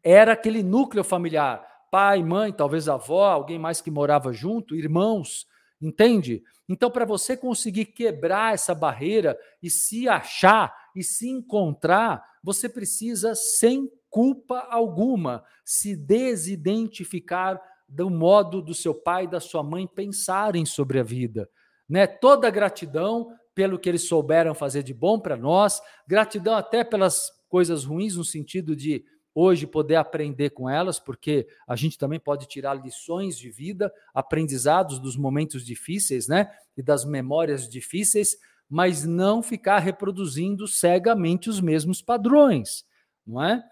[0.03, 5.47] era aquele núcleo familiar, pai, mãe, talvez avó, alguém mais que morava junto, irmãos,
[5.81, 6.43] entende?
[6.69, 13.35] Então, para você conseguir quebrar essa barreira e se achar e se encontrar, você precisa,
[13.35, 20.65] sem culpa alguma, se desidentificar do modo do seu pai e da sua mãe pensarem
[20.65, 21.49] sobre a vida.
[21.89, 22.07] Né?
[22.07, 27.85] Toda gratidão pelo que eles souberam fazer de bom para nós, gratidão até pelas coisas
[27.85, 32.75] ruins, no sentido de hoje poder aprender com elas, porque a gente também pode tirar
[32.75, 36.53] lições de vida, aprendizados dos momentos difíceis, né?
[36.77, 38.37] E das memórias difíceis,
[38.69, 42.85] mas não ficar reproduzindo cegamente os mesmos padrões,
[43.27, 43.65] não é?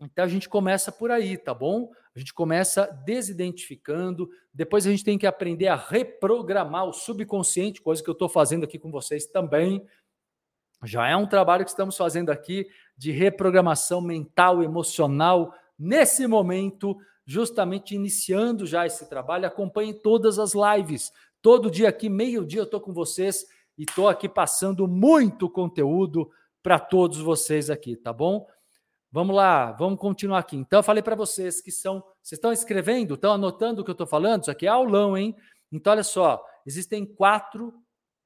[0.00, 1.90] Então a gente começa por aí, tá bom?
[2.14, 8.02] A gente começa desidentificando, depois a gente tem que aprender a reprogramar o subconsciente, coisa
[8.02, 9.86] que eu estou fazendo aqui com vocês também.
[10.84, 12.66] Já é um trabalho que estamos fazendo aqui
[12.96, 19.46] de reprogramação mental, emocional, nesse momento, justamente iniciando já esse trabalho.
[19.46, 21.12] Acompanhe todas as lives.
[21.42, 26.30] Todo dia aqui, meio-dia, eu estou com vocês e estou aqui passando muito conteúdo
[26.62, 28.46] para todos vocês aqui, tá bom?
[29.12, 30.56] Vamos lá, vamos continuar aqui.
[30.56, 32.00] Então, eu falei para vocês que são.
[32.22, 33.14] Vocês estão escrevendo?
[33.14, 34.42] Estão anotando o que eu estou falando?
[34.42, 35.34] Isso aqui é aulão, hein?
[35.72, 37.74] Então, olha só: existem quatro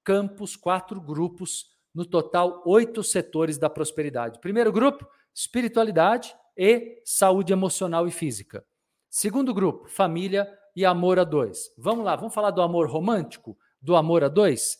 [0.03, 4.41] campos, quatro grupos no total oito setores da prosperidade.
[4.41, 8.65] Primeiro grupo, espiritualidade e saúde emocional e física.
[9.09, 11.73] Segundo grupo, família e amor a dois.
[11.79, 14.79] Vamos lá, vamos falar do amor romântico, do amor a dois.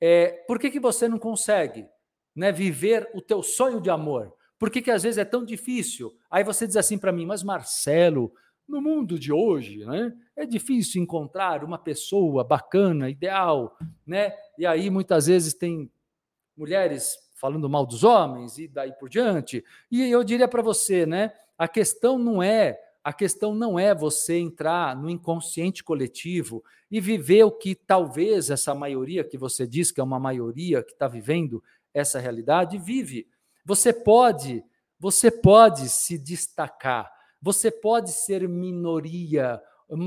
[0.00, 1.86] É, por que, que você não consegue
[2.34, 4.34] né, viver o teu sonho de amor?
[4.58, 6.16] Por que, que às vezes é tão difícil?
[6.30, 8.32] Aí você diz assim para mim, mas Marcelo,
[8.66, 14.34] no mundo de hoje, né, é difícil encontrar uma pessoa bacana, ideal, né?
[14.58, 15.90] E aí muitas vezes tem
[16.56, 19.64] mulheres falando mal dos homens e daí por diante.
[19.90, 21.32] E eu diria para você, né?
[21.58, 27.44] A questão não é A questão não é você entrar no inconsciente coletivo e viver
[27.44, 31.62] o que talvez essa maioria que você diz que é uma maioria que está vivendo
[31.92, 33.28] essa realidade vive.
[33.62, 34.64] Você pode,
[34.98, 37.12] você pode se destacar,
[37.42, 39.60] você pode ser minoria.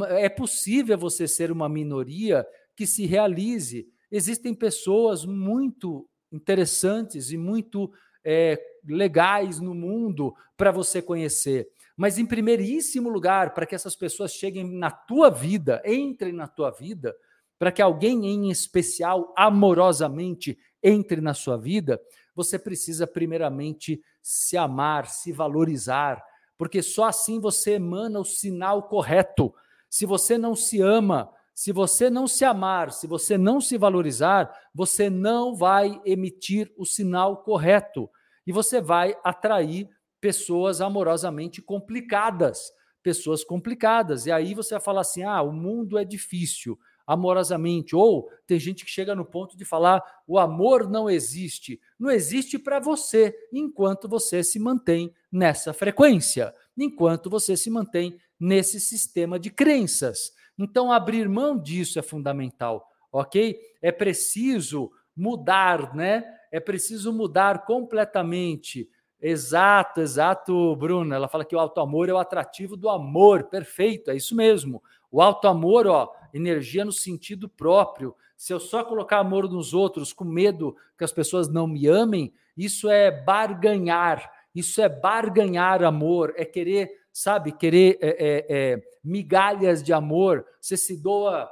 [0.10, 3.88] É possível você ser uma minoria que se realize.
[4.12, 7.92] Existem pessoas muito interessantes e muito
[8.24, 11.68] é, legais no mundo para você conhecer.
[11.96, 16.70] Mas, em primeiríssimo lugar, para que essas pessoas cheguem na tua vida, entrem na tua
[16.70, 17.16] vida,
[17.58, 22.00] para que alguém em especial, amorosamente, entre na sua vida,
[22.36, 26.24] você precisa, primeiramente, se amar, se valorizar,
[26.58, 29.54] porque só assim você emana o sinal correto.
[29.90, 34.56] Se você não se ama, se você não se amar, se você não se valorizar,
[34.72, 38.08] você não vai emitir o sinal correto
[38.46, 39.90] e você vai atrair
[40.22, 44.28] pessoas amorosamente complicadas, pessoas complicadas.
[44.28, 47.96] E aí você vai falar assim: ah, o mundo é difícil, amorosamente.
[47.96, 51.82] Ou tem gente que chega no ponto de falar: o amor não existe.
[51.98, 58.80] Não existe para você, enquanto você se mantém nessa frequência, enquanto você se mantém nesse
[58.80, 60.37] sistema de crenças.
[60.58, 63.60] Então, abrir mão disso é fundamental, ok?
[63.82, 66.24] É preciso mudar, né?
[66.52, 68.90] É preciso mudar completamente
[69.20, 71.16] Exato, exato, Bruna.
[71.16, 73.46] Ela fala que o alto amor é o atrativo do amor.
[73.46, 74.82] Perfeito, é isso mesmo.
[75.12, 78.16] O alto amor, ó, energia no sentido próprio.
[78.36, 82.32] Se eu só colocar amor nos outros com medo que as pessoas não me amem,
[82.56, 84.32] isso é barganhar.
[84.54, 86.92] Isso é barganhar amor, é querer,
[87.22, 90.46] sabe, querer é, é, migalhas de amor.
[90.62, 91.50] Você se doa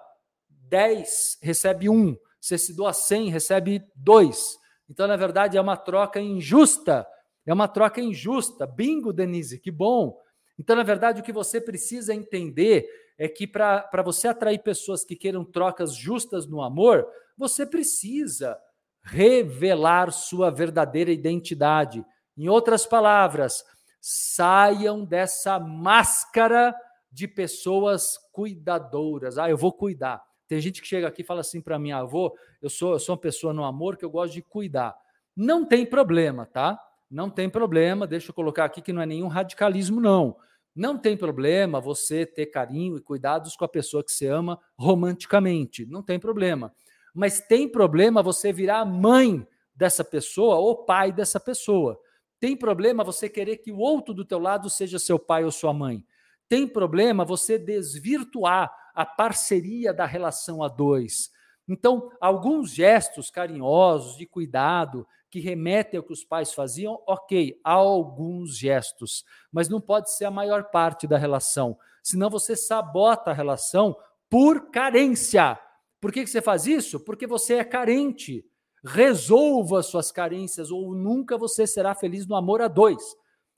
[0.69, 2.17] 10, recebe um.
[2.39, 4.58] Você se doa 100, recebe dois.
[4.89, 7.08] Então, na verdade, é uma troca injusta
[7.45, 8.65] é uma troca injusta.
[8.65, 10.17] Bingo, Denise, que bom.
[10.58, 15.15] Então, na verdade, o que você precisa entender é que para você atrair pessoas que
[15.15, 17.06] queiram trocas justas no amor,
[17.38, 18.58] você precisa
[19.04, 22.04] revelar sua verdadeira identidade.
[22.36, 23.63] Em outras palavras,
[24.07, 26.75] saiam dessa máscara
[27.11, 29.37] de pessoas cuidadoras.
[29.37, 30.21] Ah, eu vou cuidar.
[30.47, 33.15] Tem gente que chega aqui e fala assim para mim: vou, eu, sou, eu sou
[33.15, 34.95] uma pessoa no amor que eu gosto de cuidar.
[35.35, 36.79] Não tem problema, tá?
[37.09, 40.35] não tem problema, deixa eu colocar aqui que não é nenhum radicalismo, não.
[40.75, 45.85] Não tem problema você ter carinho e cuidados com a pessoa que você ama romanticamente,
[45.85, 46.73] não tem problema.
[47.13, 51.97] Mas tem problema você virar mãe dessa pessoa ou pai dessa pessoa.
[52.39, 55.74] Tem problema você querer que o outro do teu lado seja seu pai ou sua
[55.74, 56.04] mãe.
[56.48, 61.32] Tem problema você desvirtuar a parceria da relação a dois.
[61.67, 67.71] Então, alguns gestos carinhosos, de cuidado, que remetem ao que os pais faziam, ok, há
[67.71, 71.78] alguns gestos, mas não pode ser a maior parte da relação.
[72.04, 73.98] Senão você sabota a relação
[74.30, 75.60] por carência.
[76.00, 77.00] Por que, que você faz isso?
[77.00, 78.45] Porque você é carente.
[78.86, 83.02] Resolva suas carências, ou nunca você será feliz no amor a dois.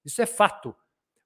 [0.05, 0.73] Isso é fato.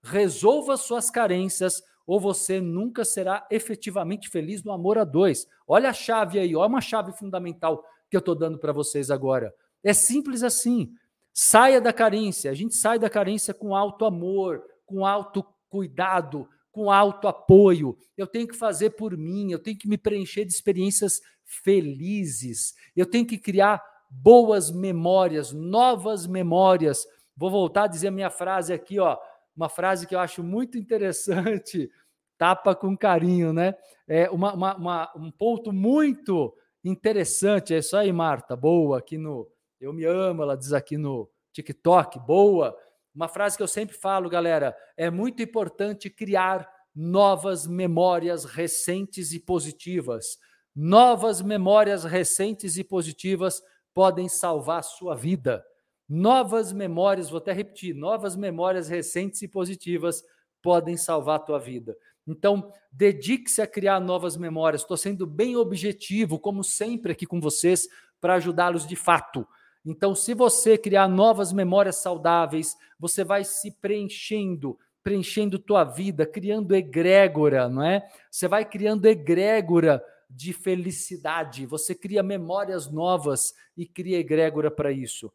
[0.02, 5.48] Resolva suas carências, ou você nunca será efetivamente feliz no amor a dois.
[5.68, 9.54] Olha a chave aí, olha uma chave fundamental que eu estou dando para vocês agora.
[9.84, 10.94] É simples assim.
[11.32, 12.50] Saia da carência.
[12.50, 17.96] A gente sai da carência com alto amor, com alto cuidado, com alto apoio.
[18.18, 22.74] Eu tenho que fazer por mim, eu tenho que me preencher de experiências felizes.
[22.96, 27.08] Eu tenho que criar boas memórias, novas memórias.
[27.36, 29.17] Vou voltar a dizer a minha frase aqui, ó,
[29.56, 31.89] uma frase que eu acho muito interessante.
[32.38, 33.76] Tapa com carinho, né?
[34.08, 37.74] É uma, uma, uma, um ponto muito interessante.
[37.74, 38.56] É isso aí, Marta.
[38.56, 39.47] Boa, aqui no,
[39.80, 42.76] eu me amo, ela diz aqui no TikTok, boa.
[43.13, 49.39] Uma frase que eu sempre falo, galera, é muito importante criar novas memórias recentes e
[49.39, 50.39] positivas.
[50.76, 53.62] Novas memórias recentes e positivas
[53.93, 55.63] podem salvar a sua vida.
[56.08, 60.23] Novas memórias, vou até repetir, novas memórias recentes e positivas
[60.62, 61.95] podem salvar a tua vida.
[62.27, 64.82] Então, dedique-se a criar novas memórias.
[64.82, 67.88] Estou sendo bem objetivo, como sempre, aqui com vocês,
[68.19, 69.47] para ajudá-los de fato.
[69.86, 76.75] Então, se você criar novas memórias saudáveis, você vai se preenchendo, preenchendo tua vida, criando
[76.75, 78.08] egrégora, não é?
[78.30, 81.65] Você vai criando egrégora de felicidade.
[81.65, 85.32] Você cria memórias novas e cria egrégora para isso.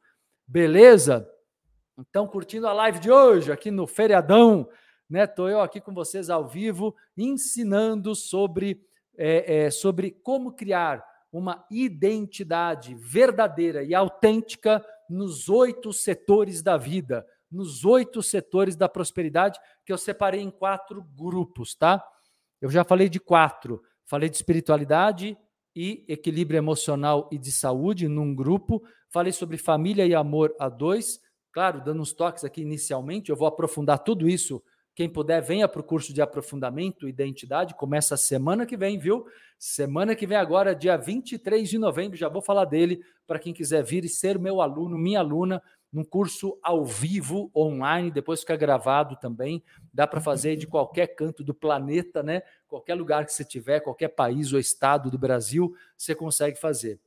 [0.46, 1.28] Beleza?
[1.98, 4.68] Então, curtindo a live de hoje aqui no feriadão,
[5.08, 5.26] né?
[5.26, 8.84] Tô eu aqui com vocês ao vivo ensinando sobre
[9.18, 17.26] é, é, sobre como criar uma identidade verdadeira e autêntica nos oito setores da vida.
[17.50, 22.04] nos oito setores da prosperidade, que eu separei em quatro grupos, tá?
[22.60, 23.80] Eu já falei de quatro.
[24.06, 25.36] Falei de espiritualidade
[25.74, 28.82] e equilíbrio emocional e de saúde num grupo.
[29.10, 31.20] Falei sobre família e amor a dois.
[31.52, 34.62] Claro, dando uns toques aqui inicialmente, eu vou aprofundar tudo isso.
[34.94, 37.74] Quem puder, venha para o curso de aprofundamento identidade.
[37.74, 39.26] Começa semana que vem, viu?
[39.58, 43.84] Semana que vem, agora, dia 23 de novembro, já vou falar dele para quem quiser
[43.84, 49.16] vir e ser meu aluno, minha aluna num curso ao vivo, online, depois fica gravado
[49.16, 49.62] também.
[49.92, 52.42] Dá para fazer de qualquer canto do planeta, né?
[52.68, 57.00] Qualquer lugar que você tiver, qualquer país ou estado do Brasil, você consegue fazer.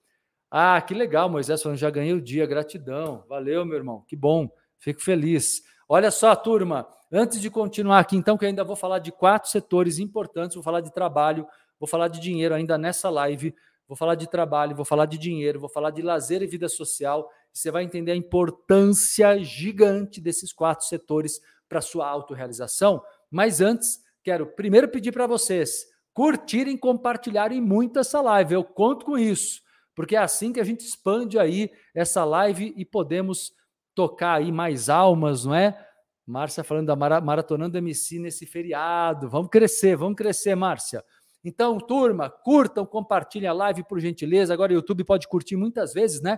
[0.49, 3.23] Ah, que legal, Moisés falando, já ganhei o dia, gratidão.
[3.29, 5.61] Valeu, meu irmão, que bom, fico feliz.
[5.87, 9.99] Olha só, turma, antes de continuar aqui, então, que ainda vou falar de quatro setores
[9.99, 11.47] importantes, vou falar de trabalho,
[11.79, 13.53] vou falar de dinheiro ainda nessa live,
[13.87, 17.29] vou falar de trabalho, vou falar de dinheiro, vou falar de lazer e vida social
[17.53, 23.01] você vai entender a importância gigante desses quatro setores para sua autorrealização.
[23.29, 28.53] Mas antes, quero primeiro pedir para vocês curtirem, compartilharem muito essa live.
[28.53, 29.62] Eu conto com isso,
[29.95, 33.53] porque é assim que a gente expande aí essa live e podemos
[33.95, 35.85] tocar aí mais almas, não é?
[36.25, 39.29] Márcia falando da Maratonando MC nesse feriado.
[39.29, 41.03] Vamos crescer, vamos crescer, Márcia.
[41.43, 44.53] Então, turma, curtam, compartilhem a live por gentileza.
[44.53, 46.38] Agora o YouTube pode curtir muitas vezes, né?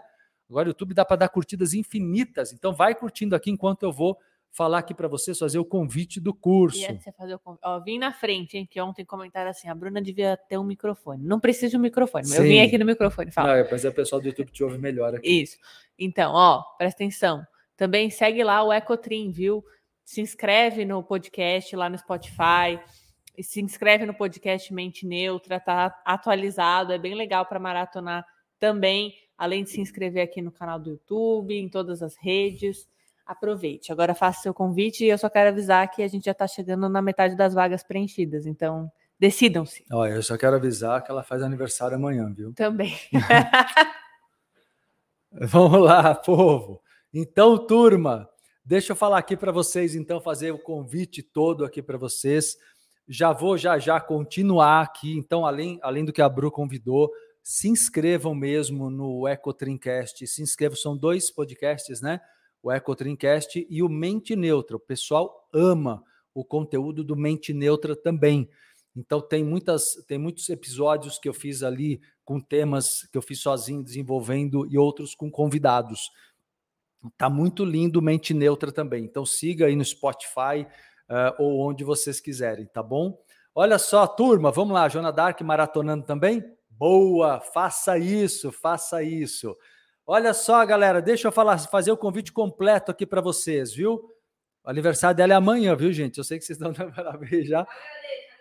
[0.51, 2.51] Agora o YouTube dá para dar curtidas infinitas.
[2.51, 4.17] Então vai curtindo aqui enquanto eu vou
[4.51, 6.77] falar aqui para vocês, fazer o convite do curso.
[6.77, 9.49] E antes de você fazer o convite, ó, vim na frente, hein, que ontem comentaram
[9.49, 11.23] assim, a Bruna devia ter um microfone.
[11.23, 13.47] Não precisa de um microfone, mas eu vim aqui no microfone, fala.
[13.47, 15.41] Não, é, mas é o pessoal do YouTube te ouve melhor aqui.
[15.41, 15.57] Isso.
[15.97, 17.41] Então, ó, presta atenção.
[17.77, 19.63] Também segue lá o Ecotrim, viu?
[20.03, 22.77] Se inscreve no podcast lá no Spotify.
[23.41, 28.25] Se inscreve no podcast Mente Neutra, tá atualizado, é bem legal para maratonar
[28.59, 32.87] também além de se inscrever aqui no canal do YouTube, em todas as redes.
[33.25, 33.91] Aproveite.
[33.91, 36.87] Agora faça seu convite e eu só quero avisar que a gente já está chegando
[36.87, 38.45] na metade das vagas preenchidas.
[38.45, 39.83] Então, decidam-se.
[39.91, 42.53] Olha, eu só quero avisar que ela faz aniversário amanhã, viu?
[42.53, 42.95] Também.
[45.33, 46.79] Vamos lá, povo.
[47.11, 48.29] Então, turma,
[48.63, 52.57] deixa eu falar aqui para vocês, então, fazer o convite todo aqui para vocês.
[53.07, 55.17] Já vou já já continuar aqui.
[55.17, 57.09] Então, além, além do que a Bru convidou,
[57.43, 60.25] se inscrevam mesmo no Ecotrincast.
[60.27, 62.21] Se inscrevam, são dois podcasts, né?
[62.61, 64.75] O Ecotrincast e o Mente Neutra.
[64.75, 68.49] O pessoal ama o conteúdo do Mente Neutra também.
[68.95, 73.39] Então tem muitas, tem muitos episódios que eu fiz ali com temas que eu fiz
[73.39, 76.11] sozinho desenvolvendo e outros com convidados.
[77.17, 79.03] Tá muito lindo Mente Neutra também.
[79.05, 80.67] Então siga aí no Spotify
[81.09, 83.17] uh, ou onde vocês quiserem, tá bom?
[83.55, 86.43] Olha só, turma, vamos lá, Jona Dark maratonando também?
[86.81, 89.55] Boa, faça isso, faça isso.
[90.03, 94.01] Olha só, galera, deixa eu falar, fazer o convite completo aqui para vocês, viu?
[94.63, 96.17] O aniversário dela é amanhã, viu, gente?
[96.17, 97.67] Eu sei que vocês estão dando parabéns já.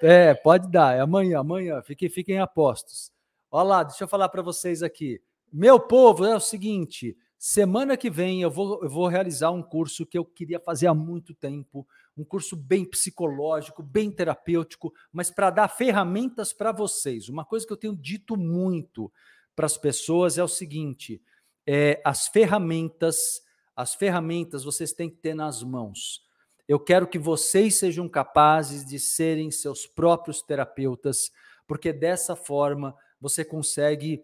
[0.01, 1.83] É, pode dar, é amanhã, amanhã.
[1.83, 3.13] Fiquem, fiquem apostos.
[3.51, 5.21] Olha lá, deixa eu falar para vocês aqui.
[5.53, 10.05] Meu povo, é o seguinte: semana que vem eu vou, eu vou realizar um curso
[10.05, 15.49] que eu queria fazer há muito tempo um curso bem psicológico, bem terapêutico, mas para
[15.49, 17.31] dar ferramentas para vocês.
[17.31, 19.11] Uma coisa que eu tenho dito muito
[19.57, 21.23] para as pessoas é o seguinte:
[21.67, 23.43] é, as ferramentas,
[23.75, 26.23] as ferramentas vocês têm que ter nas mãos.
[26.69, 31.33] Eu quero que vocês sejam capazes de serem seus próprios terapeutas,
[31.67, 34.23] porque dessa forma você consegue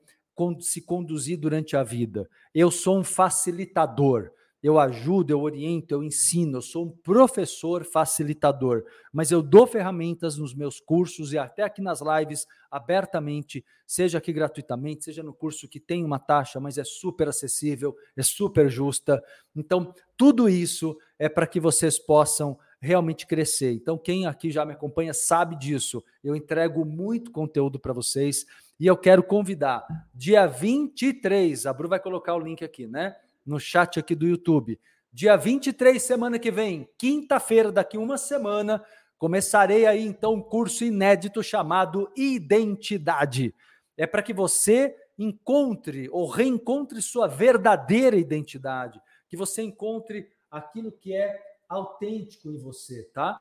[0.61, 2.29] se conduzir durante a vida.
[2.55, 4.31] Eu sou um facilitador
[4.66, 10.37] eu ajudo, eu oriento, eu ensino, eu sou um professor facilitador, mas eu dou ferramentas
[10.37, 15.68] nos meus cursos e até aqui nas lives abertamente, seja aqui gratuitamente, seja no curso
[15.68, 19.22] que tem uma taxa, mas é super acessível, é super justa.
[19.55, 23.72] Então, tudo isso é para que vocês possam realmente crescer.
[23.72, 26.03] Então, quem aqui já me acompanha sabe disso.
[26.25, 28.44] Eu entrego muito conteúdo para vocês
[28.79, 33.16] e eu quero convidar dia 23, a Bru vai colocar o link aqui, né?
[33.46, 34.79] no chat aqui do YouTube.
[35.12, 38.85] Dia 23, semana que vem, quinta-feira, daqui uma semana,
[39.16, 43.54] começarei aí então um curso inédito chamado Identidade.
[43.96, 51.14] É para que você encontre ou reencontre sua verdadeira identidade, que você encontre aquilo que
[51.14, 53.40] é autêntico em você, tá?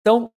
[0.00, 0.32] Então,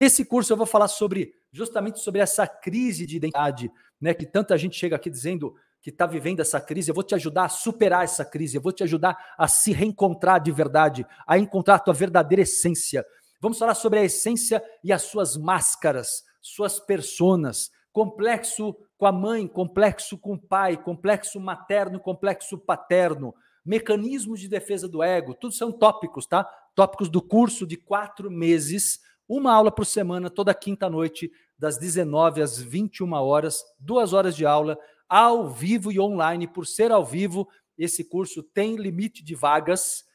[0.00, 3.70] nesse curso eu vou falar sobre justamente sobre essa crise de identidade,
[4.00, 4.12] né?
[4.14, 6.90] Que tanta gente chega aqui dizendo que está vivendo essa crise.
[6.90, 8.56] Eu vou te ajudar a superar essa crise.
[8.56, 13.04] Eu vou te ajudar a se reencontrar de verdade, a encontrar a tua verdadeira essência.
[13.40, 19.46] Vamos falar sobre a essência e as suas máscaras, suas personas, complexo com a mãe,
[19.46, 23.34] complexo com o pai, complexo materno, complexo paterno,
[23.64, 26.44] mecanismos de defesa do ego, tudo são tópicos, tá?
[26.74, 32.42] Tópicos do curso de quatro meses, uma aula por semana, toda quinta noite, das 19
[32.42, 36.46] às 21 horas, duas horas de aula, ao vivo e online.
[36.46, 40.06] Por ser ao vivo, esse curso tem limite de vagas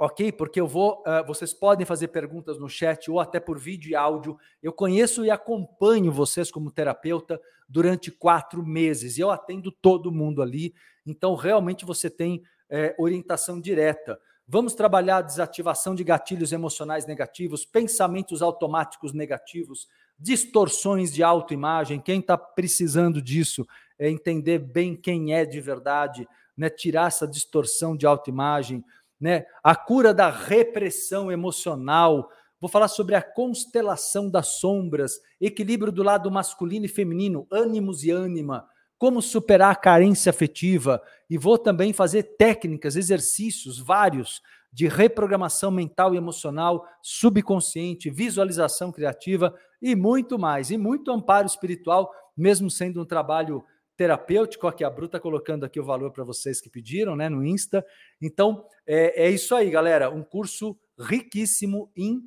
[0.00, 0.32] ok?
[0.32, 3.94] Porque eu vou, uh, vocês podem fazer perguntas no chat ou até por vídeo e
[3.94, 4.38] áudio.
[4.62, 7.38] Eu conheço e acompanho vocês como terapeuta
[7.68, 10.74] durante quatro meses e eu atendo todo mundo ali.
[11.04, 14.18] Então, realmente você tem é, orientação direta.
[14.52, 19.86] Vamos trabalhar desativação de gatilhos emocionais negativos, pensamentos automáticos negativos,
[20.18, 22.00] distorções de autoimagem.
[22.00, 23.64] Quem está precisando disso
[23.96, 26.68] é entender bem quem é de verdade, né?
[26.68, 28.84] tirar essa distorção de autoimagem
[29.20, 29.44] né?
[29.62, 32.30] A cura da repressão emocional.
[32.58, 38.10] Vou falar sobre a constelação das sombras, equilíbrio do lado masculino e feminino, ânimos e
[38.10, 38.66] ânima,
[39.00, 46.12] como superar a carência afetiva e vou também fazer técnicas, exercícios vários de reprogramação mental
[46.12, 53.06] e emocional, subconsciente, visualização criativa e muito mais, e muito amparo espiritual, mesmo sendo um
[53.06, 53.64] trabalho
[53.96, 57.42] terapêutico, aqui a Bru está colocando aqui o valor para vocês que pediram, né, no
[57.42, 57.82] Insta.
[58.20, 62.20] Então, é, é isso aí, galera, um curso riquíssimo em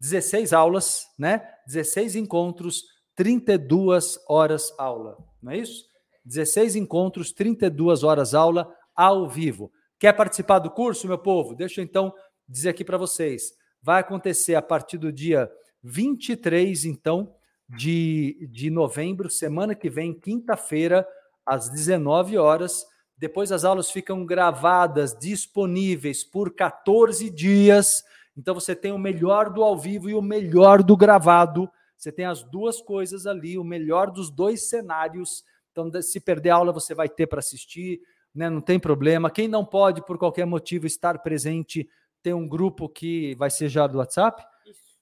[0.00, 1.48] 16 aulas, né?
[1.68, 2.82] 16 encontros,
[3.14, 5.87] 32 horas aula, não é isso?
[6.28, 9.72] 16 encontros, 32 horas aula ao vivo.
[9.98, 11.54] Quer participar do curso, meu povo?
[11.54, 12.12] Deixa eu então
[12.46, 13.52] dizer aqui para vocês.
[13.82, 15.50] Vai acontecer a partir do dia
[15.82, 17.34] 23, então,
[17.68, 21.06] de, de novembro, semana que vem, quinta-feira,
[21.46, 22.84] às 19 horas.
[23.16, 28.04] Depois as aulas ficam gravadas, disponíveis por 14 dias.
[28.36, 31.68] Então você tem o melhor do ao vivo e o melhor do gravado.
[31.96, 35.42] Você tem as duas coisas ali, o melhor dos dois cenários.
[35.86, 38.00] Então, se perder aula, você vai ter para assistir,
[38.34, 38.50] né?
[38.50, 39.30] não tem problema.
[39.30, 41.88] Quem não pode, por qualquer motivo, estar presente,
[42.22, 44.42] tem um grupo que vai ser já do WhatsApp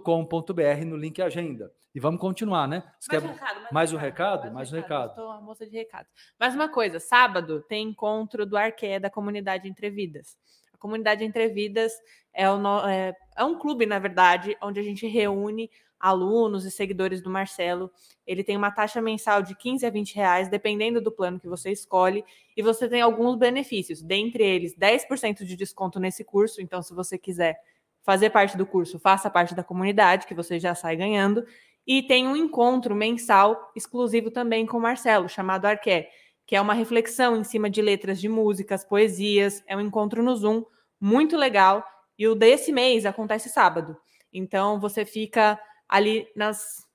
[0.03, 1.73] com.br no link agenda.
[1.95, 2.83] E vamos continuar, né?
[2.99, 3.33] Você mais, quer...
[3.33, 4.43] recado, mais, mais um recado?
[4.43, 5.11] Mais, mais um recado.
[5.11, 6.09] Estou uma moça de recado.
[6.39, 10.37] Mais uma coisa, sábado tem encontro do Arqué da comunidade Entrevidas.
[10.73, 11.93] A comunidade Entrevidas
[12.33, 15.71] é, o, é, é um clube, na verdade, onde a gente reúne
[16.01, 17.91] alunos e seguidores do Marcelo.
[18.27, 21.71] Ele tem uma taxa mensal de 15 a 20 reais, dependendo do plano que você
[21.71, 22.25] escolhe,
[22.57, 26.63] e você tem alguns benefícios, dentre eles 10% de desconto nesse curso.
[26.63, 27.61] Então, se você quiser
[28.03, 31.45] fazer parte do curso, faça parte da comunidade, que você já sai ganhando.
[31.87, 36.09] E tem um encontro mensal exclusivo também com o Marcelo, chamado Arqué,
[36.47, 39.63] que é uma reflexão em cima de letras de músicas, poesias.
[39.67, 40.65] É um encontro no Zoom
[41.01, 41.85] muito legal.
[42.19, 43.97] E o desse mês acontece sábado.
[44.33, 45.59] Então você fica
[45.91, 46.87] ali nas,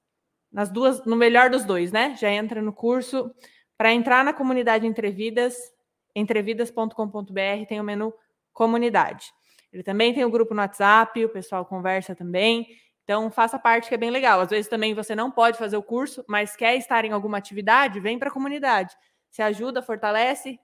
[0.51, 2.15] nas duas, no melhor dos dois, né?
[2.15, 3.29] Já entra no curso.
[3.77, 5.55] Para entrar na comunidade Entrevidas,
[6.15, 8.13] entrevidas.com.br tem o menu
[8.53, 9.25] comunidade.
[9.71, 12.65] Ele também tem o grupo no WhatsApp, o pessoal conversa também.
[13.03, 14.39] Então, faça parte, que é bem legal.
[14.39, 17.99] Às vezes também você não pode fazer o curso, mas quer estar em alguma atividade,
[17.99, 18.95] vem para a comunidade.
[19.29, 20.57] Se ajuda, fortalece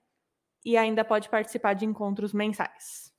[0.64, 3.12] e ainda pode participar de encontros mensais.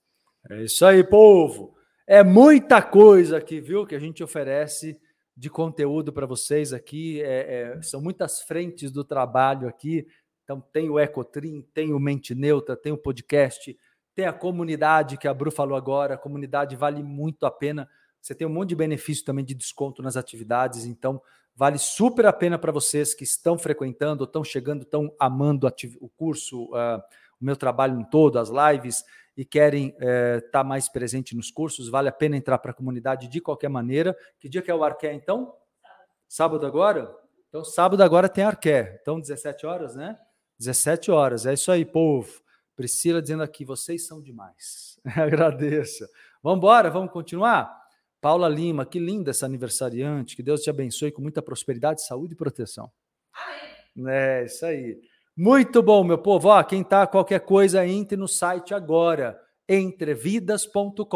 [0.51, 1.75] É isso aí, povo.
[2.07, 4.99] É muita coisa aqui, viu, que a gente oferece
[5.37, 7.23] de conteúdo para vocês aqui.
[7.23, 10.07] É, é, são muitas frentes do trabalho aqui.
[10.45, 13.77] Então, tem o Ecotrim, tem o Mente Neutra, tem o podcast
[14.15, 17.89] tem a comunidade que a Bru falou agora, a comunidade vale muito a pena.
[18.21, 21.21] Você tem um monte de benefício também de desconto nas atividades, então
[21.55, 25.67] vale super a pena para vocês que estão frequentando, estão chegando, estão amando
[26.01, 27.01] o curso, uh,
[27.41, 29.03] o meu trabalho em todo, as lives,
[29.37, 32.75] e querem estar uh, tá mais presente nos cursos, vale a pena entrar para a
[32.75, 34.17] comunidade de qualquer maneira.
[34.39, 35.55] Que dia que é o Arqué, então?
[36.29, 37.15] Sábado agora?
[37.49, 38.99] Então, sábado agora tem Arqué.
[39.01, 40.19] Então, 17 horas, né?
[40.59, 42.43] 17 horas, é isso aí, povo.
[42.77, 44.99] Priscila dizendo aqui, vocês são demais.
[45.17, 46.07] Agradeço.
[46.43, 47.83] Vamos embora, vamos continuar?
[48.21, 50.37] Paula Lima, que linda essa aniversariante.
[50.37, 52.91] Que Deus te abençoe com muita prosperidade, saúde e proteção.
[53.97, 54.15] Amém.
[54.15, 55.01] É, isso aí.
[55.37, 56.49] Muito bom, meu povo.
[56.49, 61.07] Ó, quem tá qualquer coisa, entre no site agora, entrevidas.com.br.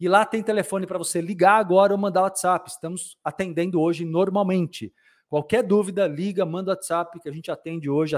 [0.00, 2.68] E lá tem telefone para você ligar agora ou mandar WhatsApp.
[2.68, 4.92] Estamos atendendo hoje normalmente.
[5.28, 8.16] Qualquer dúvida, liga, manda WhatsApp que a gente atende hoje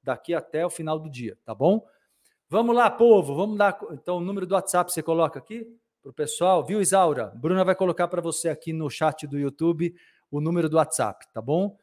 [0.00, 1.84] daqui até o final do dia, tá bom?
[2.48, 3.34] Vamos lá, povo.
[3.34, 5.66] Vamos dar então o número do WhatsApp você coloca aqui
[6.00, 7.32] para o pessoal, viu, Isaura?
[7.34, 9.92] Bruna vai colocar para você aqui no chat do YouTube
[10.30, 11.76] o número do WhatsApp, tá bom?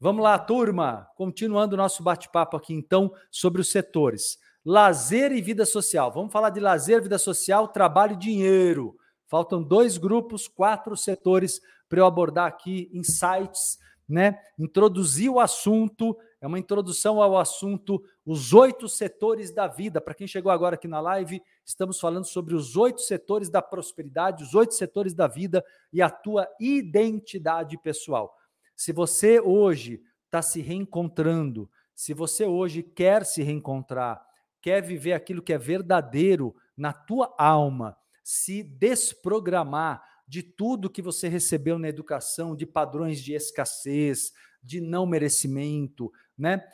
[0.00, 1.08] Vamos lá, turma.
[1.16, 4.38] Continuando o nosso bate-papo aqui, então, sobre os setores.
[4.64, 6.12] Lazer e vida social.
[6.12, 8.96] Vamos falar de lazer, vida social, trabalho e dinheiro.
[9.26, 13.78] Faltam dois grupos, quatro setores para eu abordar aqui insights
[14.08, 20.00] né, introduzir o assunto, é uma introdução ao assunto, os oito setores da vida.
[20.00, 24.42] Para quem chegou agora aqui na live, estamos falando sobre os oito setores da prosperidade,
[24.42, 28.34] os oito setores da vida e a tua identidade pessoal.
[28.78, 34.24] Se você hoje está se reencontrando, se você hoje quer se reencontrar,
[34.62, 41.26] quer viver aquilo que é verdadeiro na tua alma, se desprogramar de tudo que você
[41.26, 46.64] recebeu na educação, de padrões de escassez, de não merecimento, né?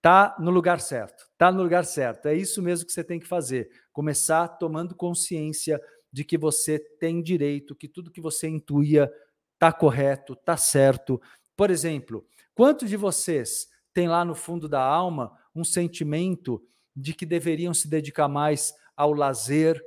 [0.00, 1.28] Tá no lugar certo.
[1.36, 2.26] Tá no lugar certo.
[2.26, 3.68] É isso mesmo que você tem que fazer.
[3.92, 5.80] Começar tomando consciência
[6.12, 9.10] de que você tem direito, que tudo que você intuía
[9.58, 11.20] tá correto, tá certo.
[11.58, 16.62] Por exemplo, quantos de vocês têm lá no fundo da alma um sentimento
[16.94, 19.82] de que deveriam se dedicar mais ao lazer,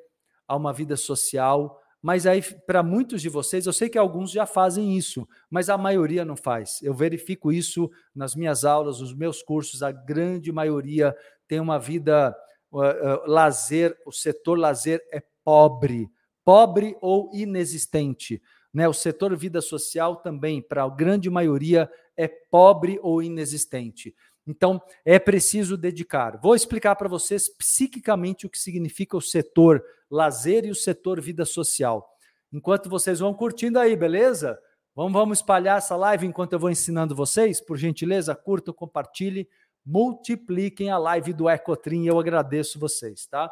[0.45, 4.45] a uma vida social, mas aí, para muitos de vocês, eu sei que alguns já
[4.45, 6.81] fazem isso, mas a maioria não faz.
[6.81, 11.15] Eu verifico isso nas minhas aulas, nos meus cursos, a grande maioria
[11.47, 12.35] tem uma vida
[12.69, 16.09] uh, uh, lazer, o setor lazer é pobre,
[16.43, 18.41] pobre ou inexistente.
[18.73, 18.87] Né?
[18.87, 24.15] O setor vida social também, para a grande maioria, é pobre ou inexistente.
[24.45, 26.39] Então, é preciso dedicar.
[26.41, 31.45] Vou explicar para vocês psiquicamente o que significa o setor lazer e o setor vida
[31.45, 32.07] social.
[32.51, 34.59] Enquanto vocês vão curtindo aí, beleza?
[34.93, 37.61] Vamos, vamos espalhar essa live enquanto eu vou ensinando vocês.
[37.61, 39.47] Por gentileza, curtam, compartilhem,
[39.85, 42.05] multipliquem a live do Ecotrim.
[42.05, 43.49] Eu agradeço vocês, tá?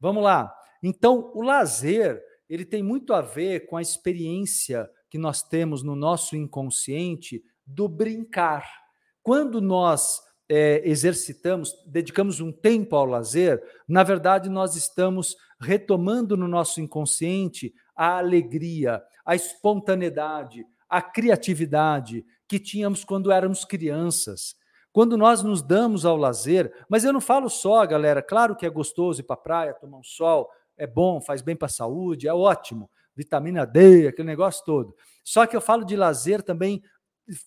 [0.00, 0.54] Vamos lá.
[0.82, 5.94] Então, o lazer, ele tem muito a ver com a experiência que nós temos no
[5.96, 8.84] nosso inconsciente do brincar
[9.24, 16.46] quando nós é, exercitamos, dedicamos um tempo ao lazer, na verdade nós estamos retomando no
[16.46, 24.54] nosso inconsciente a alegria, a espontaneidade, a criatividade que tínhamos quando éramos crianças.
[24.92, 28.70] Quando nós nos damos ao lazer, mas eu não falo só, galera, claro que é
[28.70, 32.28] gostoso ir para a praia, tomar um sol, é bom, faz bem para a saúde,
[32.28, 34.94] é ótimo, vitamina D, aquele negócio todo.
[35.22, 36.82] Só que eu falo de lazer também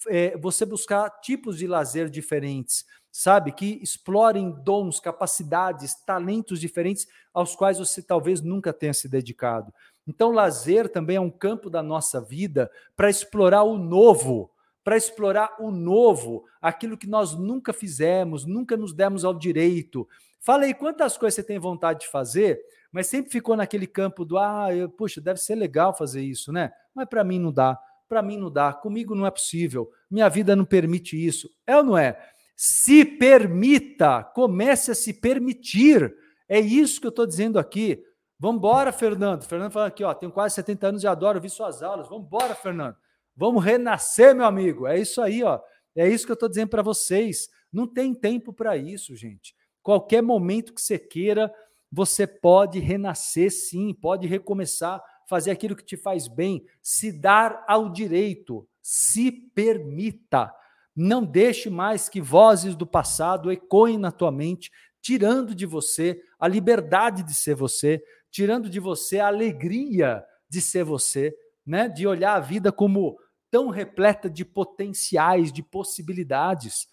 [0.07, 3.51] é, você buscar tipos de lazer diferentes, sabe?
[3.51, 9.71] Que explorem dons, capacidades, talentos diferentes aos quais você talvez nunca tenha se dedicado.
[10.07, 14.49] Então, lazer também é um campo da nossa vida para explorar o novo,
[14.83, 20.07] para explorar o novo, aquilo que nós nunca fizemos, nunca nos demos ao direito.
[20.39, 22.59] Fala aí quantas coisas você tem vontade de fazer,
[22.91, 26.71] mas sempre ficou naquele campo do ah, eu, puxa, deve ser legal fazer isso, né?
[26.95, 27.77] Mas para mim não dá
[28.07, 31.49] para mim não dá, comigo não é possível, minha vida não permite isso.
[31.65, 32.17] É ou não é?
[32.55, 36.15] Se permita, comece a se permitir.
[36.49, 38.01] É isso que eu estou dizendo aqui.
[38.39, 39.43] Vamos embora, Fernando.
[39.43, 42.07] Fernando falando aqui, ó, tenho quase 70 anos e adoro ouvir suas aulas.
[42.07, 42.95] Vamos embora, Fernando.
[43.35, 44.87] Vamos renascer, meu amigo.
[44.87, 45.59] É isso aí, ó.
[45.95, 47.49] É isso que eu estou dizendo para vocês.
[47.71, 49.53] Não tem tempo para isso, gente.
[49.87, 51.49] Qualquer momento que você queira,
[51.89, 57.89] você pode renascer, sim, pode recomeçar fazer aquilo que te faz bem, se dar ao
[57.89, 60.53] direito, se permita.
[60.93, 64.69] Não deixe mais que vozes do passado ecoem na tua mente,
[65.01, 70.83] tirando de você a liberdade de ser você, tirando de você a alegria de ser
[70.83, 71.33] você,
[71.65, 71.87] né?
[71.87, 73.17] De olhar a vida como
[73.49, 76.89] tão repleta de potenciais, de possibilidades.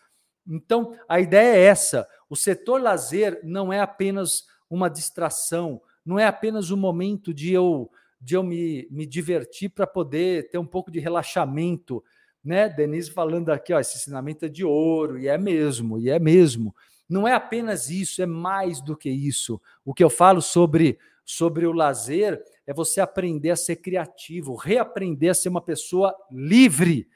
[0.46, 6.26] Então, a ideia é essa: o setor lazer não é apenas uma distração, não é
[6.26, 10.90] apenas um momento de eu de eu me, me divertir para poder ter um pouco
[10.90, 12.02] de relaxamento,
[12.42, 12.70] né?
[12.70, 16.74] Denise falando aqui, ó, esse ensinamento é de ouro, e é mesmo, e é mesmo.
[17.06, 19.60] Não é apenas isso, é mais do que isso.
[19.84, 25.30] O que eu falo sobre, sobre o lazer é você aprender a ser criativo, reaprender
[25.30, 27.06] a ser uma pessoa livre.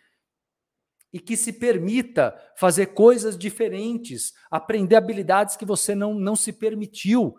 [1.12, 7.34] E que se permita fazer coisas diferentes, aprender habilidades que você não, não se permitiu.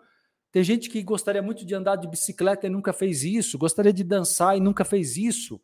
[0.50, 4.02] Tem gente que gostaria muito de andar de bicicleta e nunca fez isso, gostaria de
[4.02, 5.60] dançar e nunca fez isso,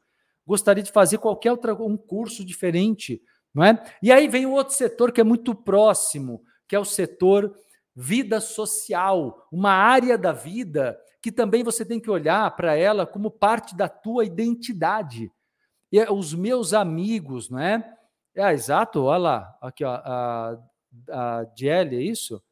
[0.46, 3.20] gostaria de fazer qualquer outro um curso diferente,
[3.52, 3.82] não é?
[4.00, 7.52] E aí vem o outro setor que é muito próximo, que é o setor
[7.96, 10.96] vida social, uma área da vida
[11.26, 15.32] que também você tem que olhar para ela como parte da tua identidade.
[15.91, 17.97] E é os meus amigos, não é?
[18.34, 20.59] É, exato, olha lá, aqui, ó, a,
[21.11, 22.43] a é isso?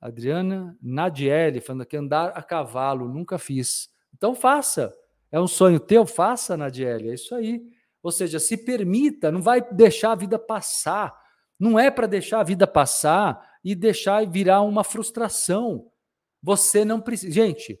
[0.00, 3.88] Adriana Nadiele, falando aqui, andar a cavalo, nunca fiz.
[4.14, 4.94] Então faça.
[5.30, 6.06] É um sonho teu?
[6.06, 7.10] Faça, Nadiele.
[7.10, 7.62] É isso aí.
[8.02, 11.18] Ou seja, se permita, não vai deixar a vida passar.
[11.58, 15.90] Não é para deixar a vida passar e deixar virar uma frustração.
[16.42, 17.32] Você não precisa.
[17.32, 17.78] Gente,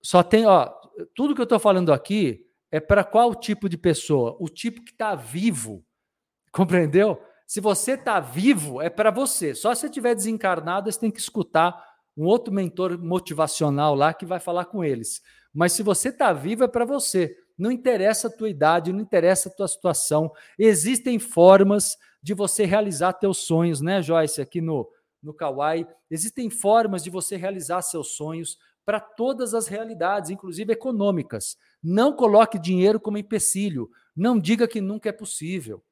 [0.00, 0.66] só tem, ó,
[1.14, 4.36] tudo que eu estou falando aqui é para qual tipo de pessoa?
[4.38, 5.84] O tipo que está vivo.
[6.52, 7.20] Compreendeu?
[7.46, 9.54] Se você está vivo, é para você.
[9.54, 11.84] Só se você estiver desencarnado, você tem que escutar
[12.16, 15.20] um outro mentor motivacional lá que vai falar com eles.
[15.52, 17.36] Mas se você está vivo, é para você.
[17.58, 20.30] Não interessa a tua idade, não interessa a tua situação.
[20.58, 24.40] Existem formas de você realizar teus sonhos, né, Joyce?
[24.40, 24.88] Aqui no,
[25.22, 25.86] no Kawaii.
[26.10, 31.56] Existem formas de você realizar seus sonhos para todas as realidades, inclusive econômicas.
[31.82, 33.90] Não coloque dinheiro como empecilho.
[34.14, 35.82] Não diga que nunca é possível.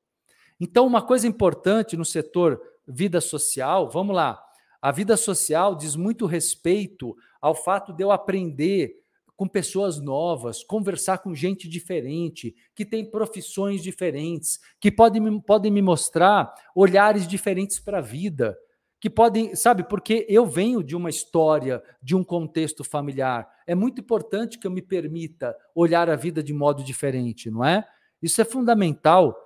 [0.61, 4.43] Então, uma coisa importante no setor vida social, vamos lá.
[4.81, 9.03] A vida social diz muito respeito ao fato de eu aprender
[9.37, 15.81] com pessoas novas, conversar com gente diferente, que tem profissões diferentes, que podem, podem me
[15.81, 18.59] mostrar olhares diferentes para a vida,
[19.01, 23.49] que podem, sabe, porque eu venho de uma história, de um contexto familiar.
[23.67, 27.87] É muito importante que eu me permita olhar a vida de modo diferente, não é?
[28.21, 29.37] Isso é fundamental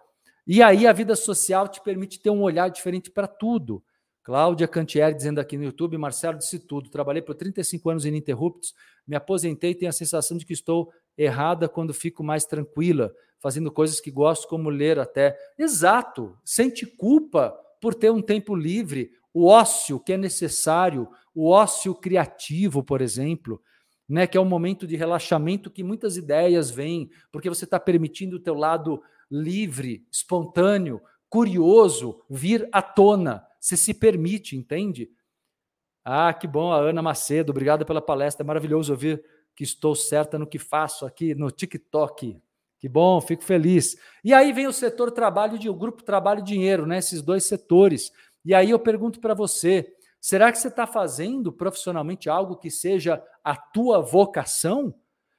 [0.47, 3.83] e aí a vida social te permite ter um olhar diferente para tudo.
[4.25, 6.91] Cláudia Cantieri dizendo aqui no YouTube, Marcelo disse tudo.
[6.91, 8.75] Trabalhei por 35 anos ininterruptos,
[9.07, 13.71] me aposentei e tenho a sensação de que estou errada quando fico mais tranquila, fazendo
[13.71, 15.37] coisas que gosto, como ler até.
[15.57, 21.95] Exato, sente culpa por ter um tempo livre, o ócio que é necessário, o ócio
[21.95, 23.61] criativo, por exemplo,
[24.09, 28.37] né, que é um momento de relaxamento que muitas ideias vêm, porque você está permitindo
[28.37, 33.43] o teu lado livre, espontâneo, curioso vir à tona.
[33.59, 35.11] Você se permite, entende?
[36.05, 38.45] Ah, que bom, a Ana Macedo, obrigado pela palestra.
[38.45, 39.25] É maravilhoso ouvir
[39.55, 42.39] que estou certa no que faço aqui no TikTok.
[42.79, 43.97] Que bom, fico feliz.
[44.25, 46.99] E aí vem o setor trabalho de o grupo trabalho e dinheiro, né?
[46.99, 48.11] Esses dois setores.
[48.45, 53.23] E aí eu pergunto para você: será que você está fazendo profissionalmente algo que seja
[53.43, 54.95] a tua vocação?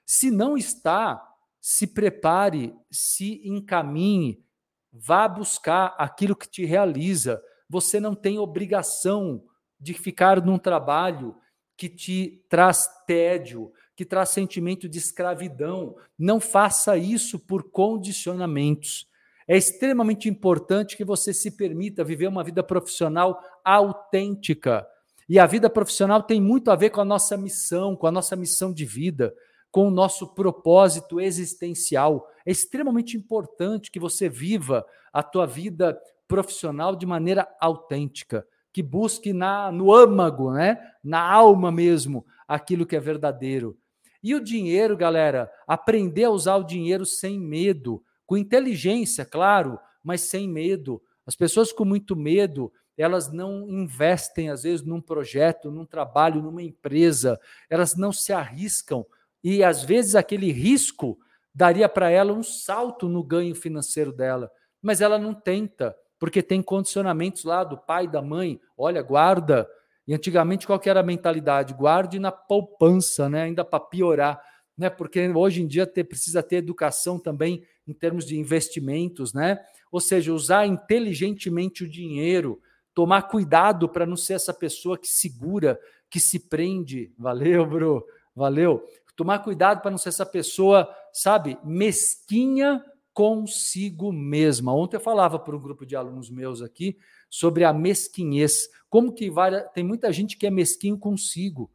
[0.05, 1.21] Se não está,
[1.59, 4.43] se prepare, se encaminhe,
[4.91, 7.41] vá buscar aquilo que te realiza.
[7.69, 9.43] Você não tem obrigação
[9.79, 11.35] de ficar num trabalho
[11.75, 15.95] que te traz tédio, que traz sentimento de escravidão.
[16.17, 19.07] Não faça isso por condicionamentos.
[19.47, 24.85] É extremamente importante que você se permita viver uma vida profissional autêntica.
[25.27, 28.35] E a vida profissional tem muito a ver com a nossa missão, com a nossa
[28.35, 29.33] missão de vida
[29.73, 32.29] com o nosso propósito existencial.
[32.45, 39.33] É extremamente importante que você viva a tua vida profissional de maneira autêntica, que busque
[39.33, 40.77] na no âmago, né?
[41.03, 43.75] Na alma mesmo, aquilo que é verdadeiro.
[44.21, 50.21] E o dinheiro, galera, aprender a usar o dinheiro sem medo, com inteligência, claro, mas
[50.21, 51.01] sem medo.
[51.25, 56.61] As pessoas com muito medo, elas não investem às vezes num projeto, num trabalho, numa
[56.61, 59.05] empresa, elas não se arriscam
[59.43, 61.17] e às vezes aquele risco
[61.53, 64.49] daria para ela um salto no ganho financeiro dela,
[64.81, 69.67] mas ela não tenta, porque tem condicionamentos lá do pai, da mãe, olha, guarda.
[70.07, 71.73] E antigamente qual era a mentalidade?
[71.73, 73.43] Guarde na poupança, né?
[73.43, 74.41] Ainda para piorar,
[74.77, 74.89] né?
[74.89, 79.59] Porque hoje em dia ter, precisa ter educação também em termos de investimentos, né?
[79.91, 82.61] Ou seja, usar inteligentemente o dinheiro,
[82.93, 85.79] tomar cuidado para não ser essa pessoa que segura,
[86.09, 87.11] que se prende.
[87.17, 88.05] Valeu, bro.
[88.35, 88.83] Valeu.
[89.15, 94.73] Tomar cuidado para não ser essa pessoa, sabe, mesquinha consigo mesma.
[94.73, 96.97] Ontem eu falava para um grupo de alunos meus aqui
[97.29, 98.67] sobre a mesquinhez.
[98.89, 101.71] Como que vai, tem muita gente que é mesquinho consigo.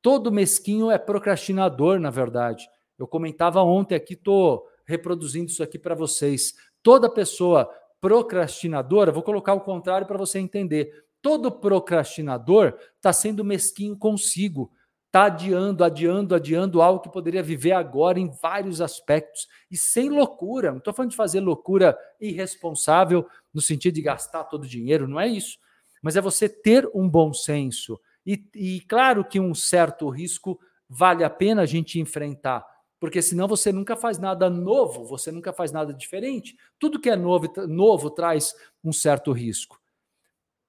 [0.00, 2.68] Todo mesquinho é procrastinador, na verdade.
[2.98, 6.54] Eu comentava ontem aqui, estou reproduzindo isso aqui para vocês.
[6.82, 7.70] Toda pessoa
[8.00, 11.04] procrastinadora, vou colocar o contrário para você entender.
[11.20, 14.72] Todo procrastinador está sendo mesquinho consigo
[15.08, 20.70] está adiando, adiando, adiando algo que poderia viver agora em vários aspectos e sem loucura.
[20.70, 25.18] Não estou falando de fazer loucura irresponsável no sentido de gastar todo o dinheiro, não
[25.18, 25.58] é isso.
[26.02, 27.98] Mas é você ter um bom senso.
[28.24, 32.64] E, e claro que um certo risco vale a pena a gente enfrentar,
[33.00, 36.56] porque senão você nunca faz nada novo, você nunca faz nada diferente.
[36.78, 39.80] Tudo que é novo, novo traz um certo risco.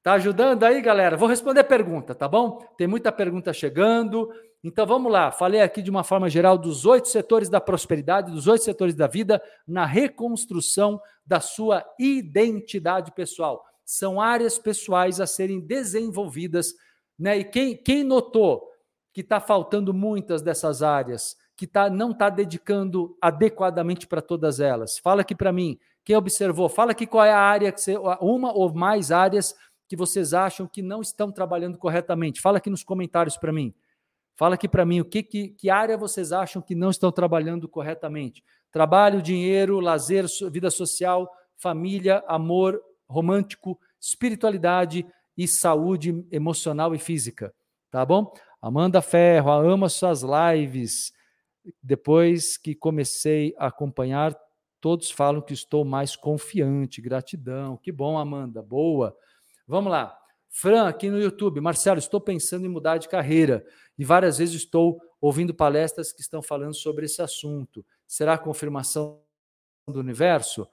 [0.01, 1.17] Tá ajudando aí, galera?
[1.17, 2.59] Vou responder pergunta, tá bom?
[2.77, 4.29] Tem muita pergunta chegando.
[4.63, 5.31] Então vamos lá.
[5.31, 9.07] Falei aqui de uma forma geral dos oito setores da prosperidade, dos oito setores da
[9.07, 13.63] vida, na reconstrução da sua identidade pessoal.
[13.83, 16.73] São áreas pessoais a serem desenvolvidas.
[17.17, 17.39] Né?
[17.39, 18.69] E quem, quem notou
[19.13, 24.97] que está faltando muitas dessas áreas, que tá, não está dedicando adequadamente para todas elas?
[24.97, 25.77] Fala aqui para mim.
[26.05, 26.69] Quem observou?
[26.69, 29.53] Fala aqui qual é a área, que você, uma ou mais áreas
[29.85, 32.39] que vocês acham que não estão trabalhando corretamente?
[32.39, 33.75] Fala aqui nos comentários para mim.
[34.37, 37.67] Fala aqui para mim o que, que, que área vocês acham que não estão trabalhando
[37.67, 38.41] corretamente.
[38.71, 45.05] Trabalho, dinheiro, lazer, vida social, família, amor romântico, espiritualidade
[45.37, 47.53] e saúde emocional e física.
[47.91, 48.31] Tá bom?
[48.61, 51.18] Amanda Ferro, amo suas lives.
[51.81, 54.35] Depois que comecei a acompanhar,
[54.79, 57.01] todos falam que estou mais confiante.
[57.01, 57.77] Gratidão.
[57.77, 58.61] Que bom, Amanda.
[58.61, 59.15] Boa.
[59.67, 60.17] Vamos lá.
[60.49, 61.61] Fran, aqui no YouTube.
[61.61, 63.65] Marcelo, estou pensando em mudar de carreira
[63.97, 67.85] e várias vezes estou ouvindo palestras que estão falando sobre esse assunto.
[68.07, 69.21] Será a confirmação
[69.87, 70.67] do universo?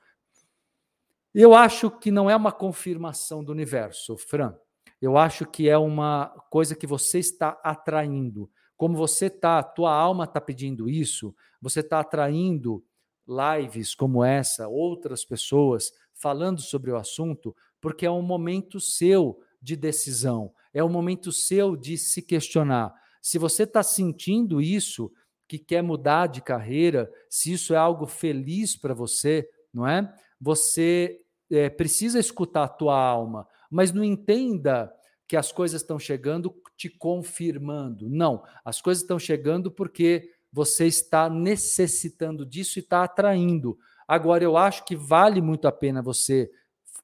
[1.35, 4.57] Eu acho que não é uma confirmação do universo, Fran.
[5.01, 8.51] Eu acho que é uma coisa que você está atraindo.
[8.77, 12.85] Como você está, tua alma está pedindo isso, você está atraindo
[13.27, 19.77] lives como essa, outras pessoas falando sobre o assunto, porque é um momento seu de
[19.77, 22.95] decisão, é um momento seu de se questionar.
[23.21, 25.11] Se você está sentindo isso,
[25.49, 30.13] que quer mudar de carreira, se isso é algo feliz para você, não é?
[30.41, 31.21] Você
[31.51, 34.93] é, precisa escutar a tua alma, mas não entenda
[35.29, 38.09] que as coisas estão chegando te confirmando.
[38.09, 43.79] Não, as coisas estão chegando porque você está necessitando disso e está atraindo.
[44.07, 46.51] Agora, eu acho que vale muito a pena você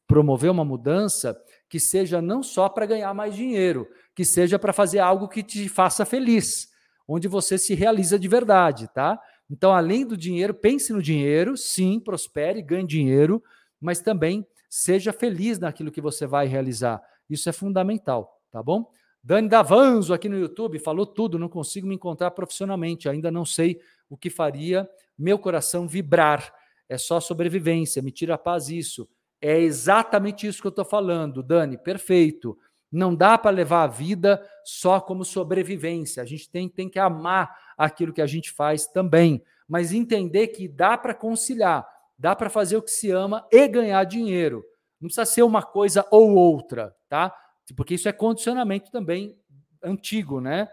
[0.07, 1.37] promover uma mudança
[1.69, 5.69] que seja não só para ganhar mais dinheiro, que seja para fazer algo que te
[5.69, 6.69] faça feliz,
[7.09, 9.19] onde você se realiza de verdade, tá?
[9.51, 13.43] Então, além do dinheiro, pense no dinheiro, sim, prospere, ganhe dinheiro,
[13.81, 17.03] mas também seja feliz naquilo que você vai realizar.
[17.33, 18.91] Isso é fundamental, tá bom?
[19.25, 23.81] Dani Davanzo aqui no YouTube falou tudo, não consigo me encontrar profissionalmente, ainda não sei
[24.11, 26.53] o que faria meu coração vibrar.
[26.89, 29.09] É só sobrevivência, me tira a paz isso.
[29.41, 31.79] É exatamente isso que eu estou falando, Dani.
[31.79, 32.59] Perfeito.
[32.91, 36.23] Não dá para levar a vida só como sobrevivência.
[36.23, 39.43] A gente tem, tem que amar aquilo que a gente faz também.
[39.67, 44.05] Mas entender que dá para conciliar, dá para fazer o que se ama e ganhar
[44.05, 44.63] dinheiro.
[45.01, 47.31] Não precisa ser uma coisa ou outra, tá?
[47.77, 49.39] Porque isso é condicionamento também
[49.85, 50.67] antigo, né?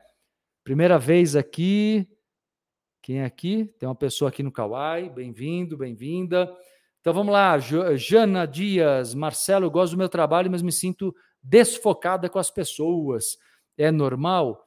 [0.63, 2.07] Primeira vez aqui.
[3.01, 3.65] Quem é aqui?
[3.77, 5.09] Tem uma pessoa aqui no Kauai.
[5.09, 6.49] Bem-vindo, bem-vinda.
[7.01, 11.13] Então vamos lá, Jana Dias, Marcelo, gosto do meu trabalho, mas me sinto
[11.43, 13.37] desfocada com as pessoas.
[13.77, 14.65] É normal?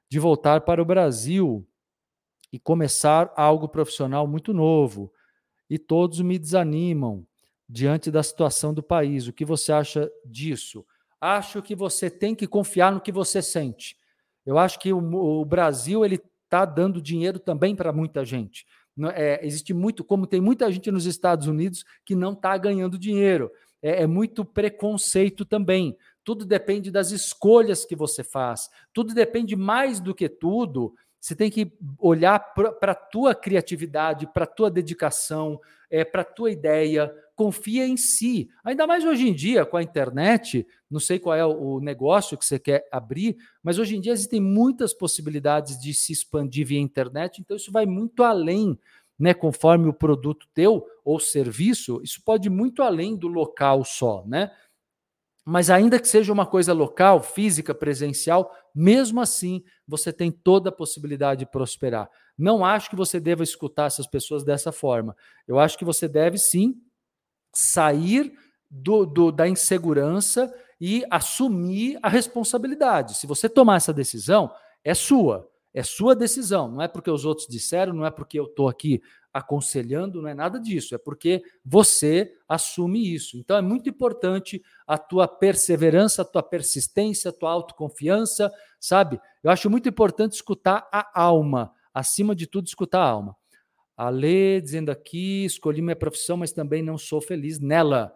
[0.09, 1.67] de voltar para o Brasil
[2.51, 5.13] e começar algo profissional muito novo.
[5.69, 7.27] E todos me desanimam
[7.69, 9.27] diante da situação do país.
[9.27, 10.83] O que você acha disso?
[11.21, 13.95] acho que você tem que confiar no que você sente.
[14.45, 14.99] Eu acho que o,
[15.41, 18.65] o Brasil ele está dando dinheiro também para muita gente.
[19.13, 23.49] É, existe muito, como tem muita gente nos Estados Unidos que não está ganhando dinheiro.
[23.81, 25.97] É, é muito preconceito também.
[26.23, 28.69] Tudo depende das escolhas que você faz.
[28.93, 30.93] Tudo depende mais do que tudo.
[31.19, 36.25] Você tem que olhar para a tua criatividade, para a tua dedicação, é, para a
[36.25, 37.13] tua ideia.
[37.41, 38.51] Confia em si.
[38.63, 42.45] Ainda mais hoje em dia, com a internet, não sei qual é o negócio que
[42.45, 47.41] você quer abrir, mas hoje em dia existem muitas possibilidades de se expandir via internet,
[47.41, 48.77] então isso vai muito além,
[49.17, 49.33] né?
[49.33, 54.51] Conforme o produto teu ou serviço, isso pode ir muito além do local só, né?
[55.43, 60.71] Mas ainda que seja uma coisa local, física, presencial, mesmo assim você tem toda a
[60.71, 62.07] possibilidade de prosperar.
[62.37, 65.15] Não acho que você deva escutar essas pessoas dessa forma.
[65.47, 66.79] Eu acho que você deve sim
[67.53, 68.33] sair
[68.69, 73.15] do, do, da insegurança e assumir a responsabilidade.
[73.15, 74.51] Se você tomar essa decisão,
[74.83, 75.47] é sua.
[75.73, 79.01] É sua decisão, não é porque os outros disseram, não é porque eu estou aqui
[79.33, 83.37] aconselhando, não é nada disso, é porque você assume isso.
[83.37, 89.19] Então é muito importante a tua perseverança, a tua persistência, a tua autoconfiança, sabe?
[89.41, 93.37] Eu acho muito importante escutar a alma, acima de tudo, escutar a alma.
[94.01, 98.11] A Lê dizendo aqui: escolhi minha profissão, mas também não sou feliz nela.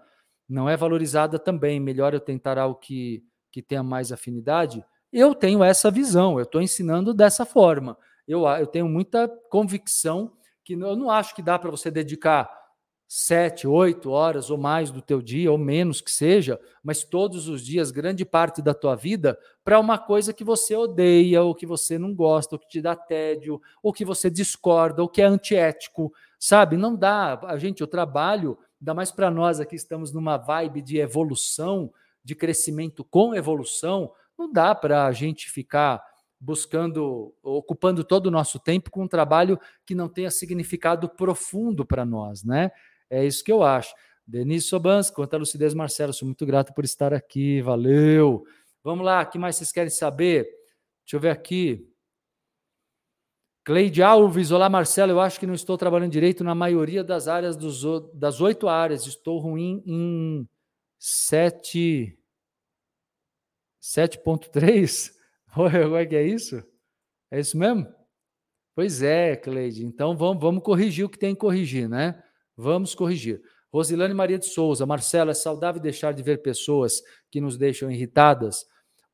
[0.50, 1.80] Não é valorizada também.
[1.80, 4.84] Melhor eu tentar algo que, que tenha mais afinidade.
[5.14, 7.96] Eu tenho essa visão, eu estou ensinando dessa forma.
[8.28, 12.50] Eu, eu tenho muita convicção que eu não acho que dá para você dedicar
[13.08, 17.64] sete, oito horas ou mais do teu dia, ou menos que seja, mas todos os
[17.64, 21.98] dias, grande parte da tua vida, para uma coisa que você odeia, ou que você
[21.98, 26.12] não gosta, ou que te dá tédio, ou que você discorda, ou que é antiético,
[26.40, 26.78] sabe?
[26.78, 27.40] Não dá.
[27.44, 31.92] A gente, o trabalho, ainda mais para nós aqui, estamos numa vibe de evolução,
[32.24, 36.04] de crescimento com evolução, não dá para a gente ficar
[36.40, 42.06] buscando, ocupando todo o nosso tempo com um trabalho que não tenha significado profundo para
[42.06, 42.72] nós, né?
[43.10, 43.94] É isso que eu acho.
[44.26, 48.44] Denise Sobans, quanto lucidez, Marcelo, sou muito grato por estar aqui, valeu.
[48.84, 50.44] Vamos lá, o que mais vocês querem saber?
[51.04, 51.88] Deixa eu ver aqui.
[53.64, 57.56] Cleide Alves, olá Marcelo, eu acho que não estou trabalhando direito na maioria das áreas
[57.56, 57.84] dos,
[58.14, 60.48] das oito áreas, estou ruim em
[61.00, 62.18] sete
[63.86, 65.14] 7.3?
[65.54, 66.64] Como é que é isso?
[67.32, 67.88] É isso mesmo?
[68.76, 69.86] Pois é, Cleide.
[69.86, 72.22] Então vamos, vamos corrigir o que tem que corrigir, né?
[72.58, 73.42] Vamos corrigir.
[73.72, 78.66] Rosilane Maria de Souza, Marcela, é saudável deixar de ver pessoas que nos deixam irritadas?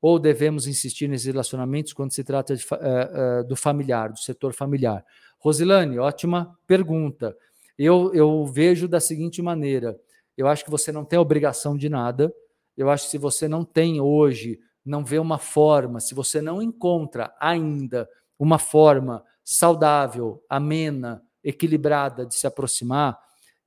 [0.02, 4.54] Ou devemos insistir nesses relacionamentos quando se trata de, uh, uh, do familiar, do setor
[4.54, 5.04] familiar?
[5.40, 7.36] Rosilane, ótima pergunta.
[7.78, 10.00] Eu, eu vejo da seguinte maneira:
[10.38, 12.34] eu acho que você não tem obrigação de nada.
[12.78, 16.62] Eu acho que se você não tem hoje não vê uma forma, se você não
[16.62, 23.20] encontra ainda uma forma saudável, amena, equilibrada de se aproximar,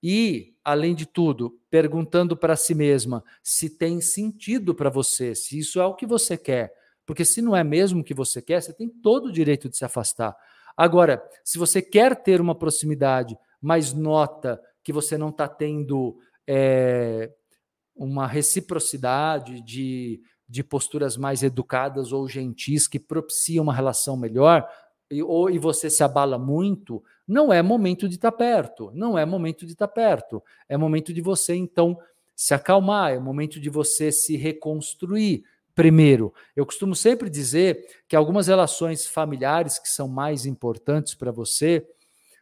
[0.07, 5.80] e, além de tudo, perguntando para si mesma se tem sentido para você, se isso
[5.80, 6.74] é o que você quer.
[7.07, 9.78] Porque se não é mesmo o que você quer, você tem todo o direito de
[9.78, 10.36] se afastar.
[10.76, 17.32] Agora, se você quer ter uma proximidade, mas nota que você não está tendo é,
[17.96, 24.68] uma reciprocidade de de posturas mais educadas ou gentis que propiciam uma relação melhor,
[25.11, 29.18] e, ou e você se abala muito, não é momento de estar tá perto, não
[29.18, 30.42] é momento de estar tá perto.
[30.68, 31.98] É momento de você, então,
[32.34, 35.44] se acalmar, é momento de você se reconstruir
[35.74, 36.32] primeiro.
[36.55, 41.86] Eu costumo sempre dizer que algumas relações familiares que são mais importantes para você,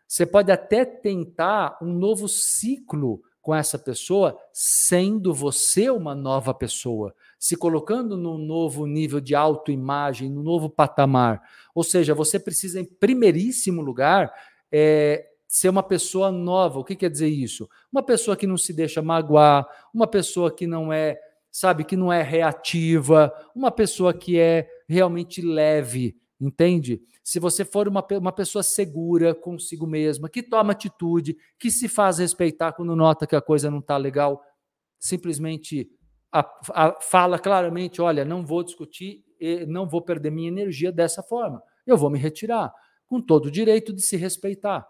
[0.07, 7.15] você pode até tentar um novo ciclo com essa pessoa, sendo você uma nova pessoa
[7.43, 11.43] se colocando num novo nível de autoimagem, num novo patamar.
[11.75, 14.33] Ou seja, você precisa, em primeiríssimo lugar,
[14.71, 16.79] é, ser uma pessoa nova.
[16.79, 17.69] O que quer dizer isso?
[17.91, 21.19] Uma pessoa que não se deixa magoar, uma pessoa que não é,
[21.51, 27.01] sabe, que não é reativa, uma pessoa que é realmente leve, entende?
[27.23, 32.19] Se você for uma, uma pessoa segura consigo mesma, que toma atitude, que se faz
[32.19, 34.43] respeitar quando nota que a coisa não está legal,
[34.99, 35.89] simplesmente
[36.33, 36.41] a,
[36.71, 39.25] a, fala claramente: olha, não vou discutir,
[39.69, 41.63] não vou perder minha energia dessa forma.
[41.87, 42.73] Eu vou me retirar,
[43.07, 44.87] com todo o direito de se respeitar.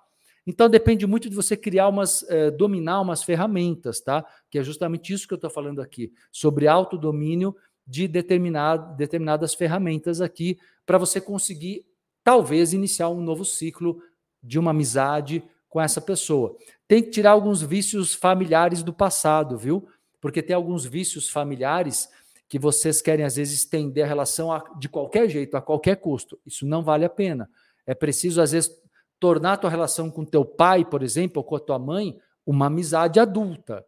[0.47, 4.25] Então depende muito de você criar umas, eh, dominar umas ferramentas, tá?
[4.51, 7.55] Que é justamente isso que eu estou falando aqui, sobre autodomínio
[7.87, 11.85] de determinado, determinadas ferramentas aqui, para você conseguir,
[12.23, 14.03] talvez, iniciar um novo ciclo
[14.43, 16.57] de uma amizade com essa pessoa.
[16.87, 19.89] Tem que tirar alguns vícios familiares do passado, viu?
[20.23, 22.09] porque tem alguns vícios familiares
[22.49, 26.39] que vocês querem às vezes estender a relação a, de qualquer jeito, a qualquer custo.
[26.47, 27.51] Isso não vale a pena.
[27.85, 28.71] É preciso às vezes
[29.19, 32.17] tornar a tua relação com teu pai, por exemplo, ou com a tua mãe,
[32.47, 33.85] uma amizade adulta.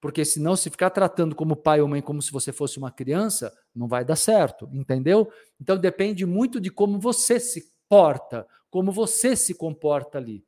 [0.00, 3.52] Porque senão, se ficar tratando como pai ou mãe como se você fosse uma criança,
[3.74, 5.30] não vai dar certo, entendeu?
[5.60, 10.44] Então depende muito de como você se porta, como você se comporta ali,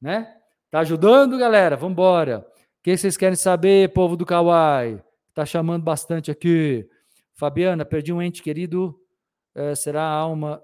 [0.00, 0.34] né?
[0.70, 1.76] Tá ajudando, galera?
[1.76, 2.38] Vamos embora.
[2.38, 5.02] O que vocês querem saber, povo do Kawaii?
[5.34, 6.88] Tá chamando bastante aqui.
[7.34, 8.98] Fabiana, perdi um ente querido.
[9.54, 10.62] É, será a alma?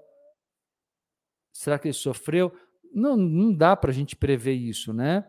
[1.51, 2.51] Será que ele sofreu?
[2.93, 5.25] Não, não dá para a gente prever isso, né?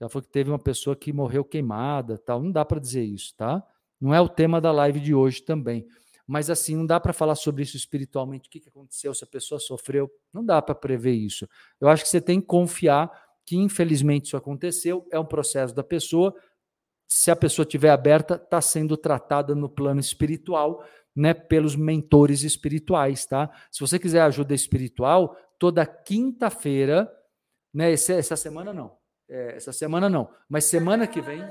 [0.00, 2.42] Já foi que teve uma pessoa que morreu queimada, tal.
[2.42, 3.62] Não dá para dizer isso, tá?
[4.00, 5.86] Não é o tema da live de hoje também.
[6.26, 9.26] Mas assim, não dá para falar sobre isso espiritualmente, o que, que aconteceu, se a
[9.26, 10.10] pessoa sofreu.
[10.32, 11.48] Não dá para prever isso.
[11.80, 13.10] Eu acho que você tem que confiar
[13.46, 16.34] que, infelizmente, isso aconteceu, é um processo da pessoa,
[17.08, 20.84] se a pessoa estiver aberta, está sendo tratada no plano espiritual,
[21.16, 23.50] né, pelos mentores espirituais, tá?
[23.72, 27.10] Se você quiser ajuda espiritual, toda quinta-feira,
[27.72, 28.98] né, essa semana não,
[29.28, 31.44] é, essa semana não, mas semana que vem.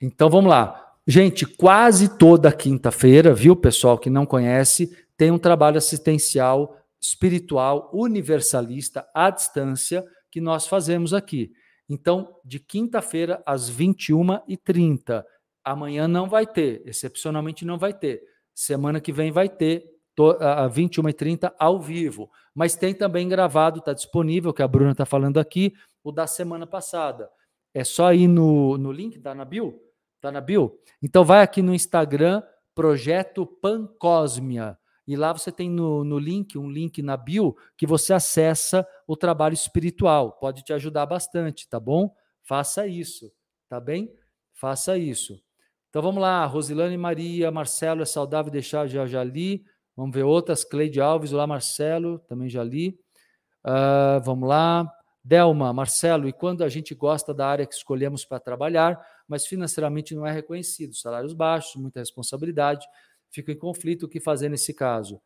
[0.00, 0.94] Então vamos lá.
[1.06, 9.08] Gente, quase toda quinta-feira, viu, pessoal que não conhece, tem um trabalho assistencial espiritual, universalista,
[9.14, 11.52] à distância, que nós fazemos aqui.
[11.88, 15.24] Então, de quinta-feira às 21h30.
[15.64, 18.22] Amanhã não vai ter, excepcionalmente não vai ter.
[18.54, 19.84] Semana que vem vai ter,
[20.40, 22.30] às 21h30 ao vivo.
[22.54, 26.66] Mas tem também gravado, está disponível, que a Bruna está falando aqui, o da semana
[26.66, 27.28] passada.
[27.74, 29.78] É só ir no, no link, está na bio?
[30.16, 30.78] Está na bio?
[31.02, 32.42] Então vai aqui no Instagram,
[32.74, 34.78] Projeto Pancosmia.
[35.06, 39.16] E lá você tem no, no link, um link na bio, que você acessa o
[39.16, 40.32] trabalho espiritual.
[40.32, 42.12] Pode te ajudar bastante, tá bom?
[42.42, 43.32] Faça isso,
[43.68, 44.12] tá bem?
[44.52, 45.40] Faça isso.
[45.90, 49.64] Então vamos lá, Rosilane Maria, Marcelo, é saudável deixar, já, já li.
[49.96, 53.00] Vamos ver outras, Cleide Alves, olá Marcelo, também já li.
[53.64, 54.92] Uh, vamos lá.
[55.24, 60.14] Delma, Marcelo, e quando a gente gosta da área que escolhemos para trabalhar, mas financeiramente
[60.14, 62.86] não é reconhecido, salários baixos, muita responsabilidade,
[63.30, 65.20] fica em conflito o que fazer nesse caso.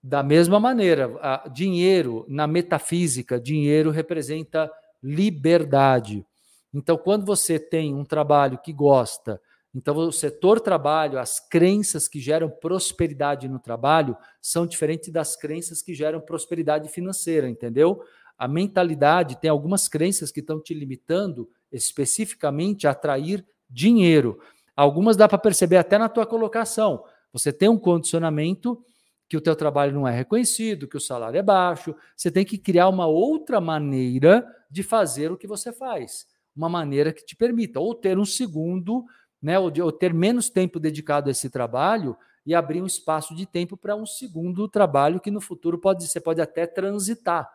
[0.00, 1.10] Da mesma maneira,
[1.52, 4.70] dinheiro, na metafísica, dinheiro representa
[5.02, 6.24] liberdade.
[6.72, 9.40] Então, quando você tem um trabalho que gosta,
[9.78, 15.80] então o setor trabalho, as crenças que geram prosperidade no trabalho são diferentes das crenças
[15.80, 18.02] que geram prosperidade financeira, entendeu?
[18.36, 24.40] A mentalidade tem algumas crenças que estão te limitando especificamente a atrair dinheiro.
[24.74, 27.04] Algumas dá para perceber até na tua colocação.
[27.32, 28.84] Você tem um condicionamento
[29.28, 31.94] que o teu trabalho não é reconhecido, que o salário é baixo.
[32.16, 36.26] Você tem que criar uma outra maneira de fazer o que você faz,
[36.56, 39.04] uma maneira que te permita ou ter um segundo,
[39.40, 43.34] né, ou, de, ou ter menos tempo dedicado a esse trabalho e abrir um espaço
[43.34, 47.48] de tempo para um segundo trabalho que no futuro pode você pode até transitar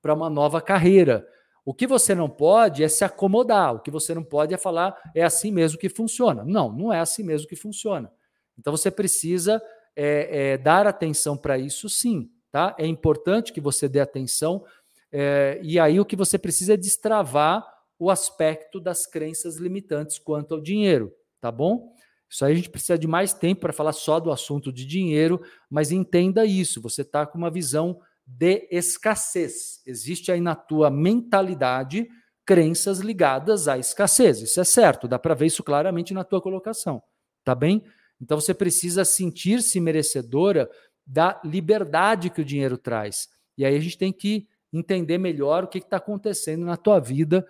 [0.00, 1.26] para uma nova carreira.
[1.64, 4.96] O que você não pode é se acomodar, o que você não pode é falar
[5.14, 6.44] é assim mesmo que funciona.
[6.44, 8.10] Não, não é assim mesmo que funciona.
[8.56, 9.60] Então você precisa
[9.96, 12.30] é, é, dar atenção para isso, sim.
[12.52, 12.74] Tá?
[12.78, 14.64] É importante que você dê atenção,
[15.10, 17.66] é, e aí o que você precisa é destravar
[17.98, 21.92] o aspecto das crenças limitantes quanto ao dinheiro, tá bom?
[22.28, 25.40] Isso aí a gente precisa de mais tempo para falar só do assunto de dinheiro,
[25.70, 29.80] mas entenda isso, você está com uma visão de escassez.
[29.86, 32.08] Existe aí na tua mentalidade
[32.44, 34.40] crenças ligadas à escassez.
[34.40, 37.02] Isso é certo, dá para ver isso claramente na tua colocação,
[37.44, 37.84] tá bem?
[38.20, 40.68] Então você precisa sentir-se merecedora
[41.06, 43.28] da liberdade que o dinheiro traz.
[43.56, 47.46] E aí a gente tem que entender melhor o que está acontecendo na tua vida,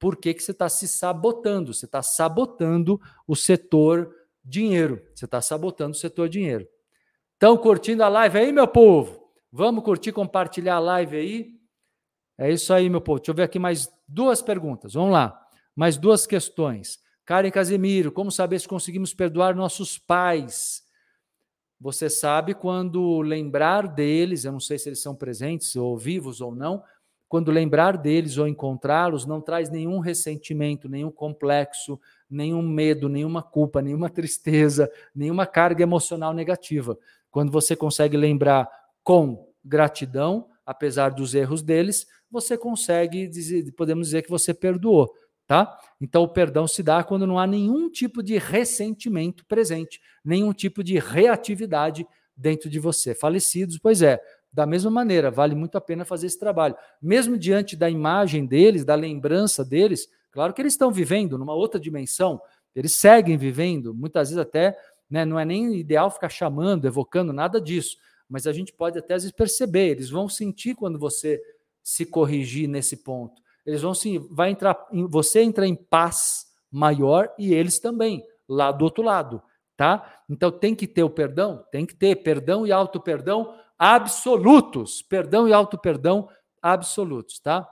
[0.00, 1.74] por que, que você está se sabotando.
[1.74, 2.98] Você está sabotando
[3.28, 5.00] o setor dinheiro.
[5.14, 6.66] Você está sabotando o setor dinheiro.
[7.34, 9.30] Estão curtindo a live aí, meu povo?
[9.52, 11.60] Vamos curtir, compartilhar a live aí.
[12.38, 13.20] É isso aí, meu povo.
[13.20, 14.94] Deixa eu ver aqui mais duas perguntas.
[14.94, 15.38] Vamos lá.
[15.76, 16.98] Mais duas questões.
[17.26, 20.82] Karen Casemiro, como saber se conseguimos perdoar nossos pais?
[21.78, 26.54] Você sabe quando lembrar deles, eu não sei se eles são presentes ou vivos ou
[26.54, 26.82] não,
[27.30, 31.96] quando lembrar deles ou encontrá-los, não traz nenhum ressentimento, nenhum complexo,
[32.28, 36.98] nenhum medo, nenhuma culpa, nenhuma tristeza, nenhuma carga emocional negativa.
[37.30, 38.68] Quando você consegue lembrar
[39.04, 45.08] com gratidão, apesar dos erros deles, você consegue dizer, podemos dizer que você perdoou,
[45.46, 45.78] tá?
[46.00, 50.82] Então o perdão se dá quando não há nenhum tipo de ressentimento presente, nenhum tipo
[50.82, 52.04] de reatividade
[52.36, 53.14] dentro de você.
[53.14, 54.20] Falecidos, pois é,
[54.52, 56.76] da mesma maneira, vale muito a pena fazer esse trabalho.
[57.00, 61.80] Mesmo diante da imagem deles, da lembrança deles, Claro que eles estão vivendo numa outra
[61.80, 62.40] dimensão,
[62.74, 64.78] eles seguem vivendo, muitas vezes até,
[65.08, 67.96] né, não é nem ideal ficar chamando, evocando, nada disso,
[68.28, 71.42] mas a gente pode até às vezes perceber, eles vão sentir quando você
[71.82, 73.42] se corrigir nesse ponto.
[73.66, 78.84] Eles vão sim, vai entrar, você entra em paz maior e eles também, lá do
[78.84, 79.42] outro lado,
[79.76, 80.22] tá?
[80.28, 85.54] Então tem que ter o perdão, tem que ter perdão e auto-perdão absolutos, perdão e
[85.54, 86.28] auto-perdão
[86.60, 87.66] absolutos, tá?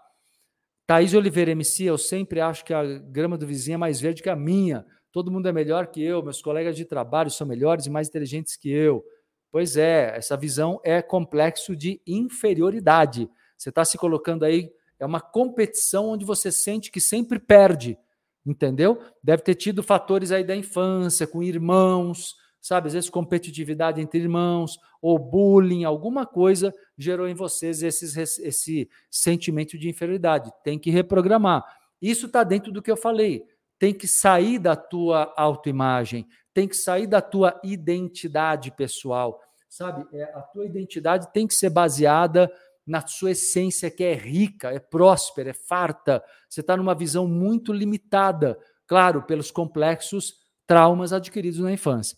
[0.86, 4.30] Thaís Oliveira MC, eu sempre acho que a grama do vizinho é mais verde que
[4.30, 4.86] a minha.
[5.12, 8.56] Todo mundo é melhor que eu, meus colegas de trabalho são melhores e mais inteligentes
[8.56, 9.04] que eu.
[9.52, 13.28] Pois é, essa visão é complexo de inferioridade.
[13.58, 17.98] Você está se colocando aí, é uma competição onde você sente que sempre perde,
[18.46, 18.98] entendeu?
[19.22, 22.88] Deve ter tido fatores aí da infância, com irmãos, sabe?
[22.88, 29.78] Às vezes competitividade entre irmãos, ou bullying, alguma coisa gerou em vocês esses, esse sentimento
[29.78, 30.50] de inferioridade.
[30.64, 31.64] Tem que reprogramar.
[32.00, 33.44] Isso está dentro do que eu falei.
[33.78, 40.04] Tem que sair da tua autoimagem, tem que sair da tua identidade pessoal, sabe?
[40.12, 42.50] É, a tua identidade tem que ser baseada
[42.84, 46.24] na sua essência que é rica, é próspera, é farta.
[46.48, 50.34] Você está numa visão muito limitada, claro, pelos complexos
[50.66, 52.16] traumas adquiridos na infância.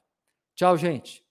[0.54, 1.24] Tchau, gente.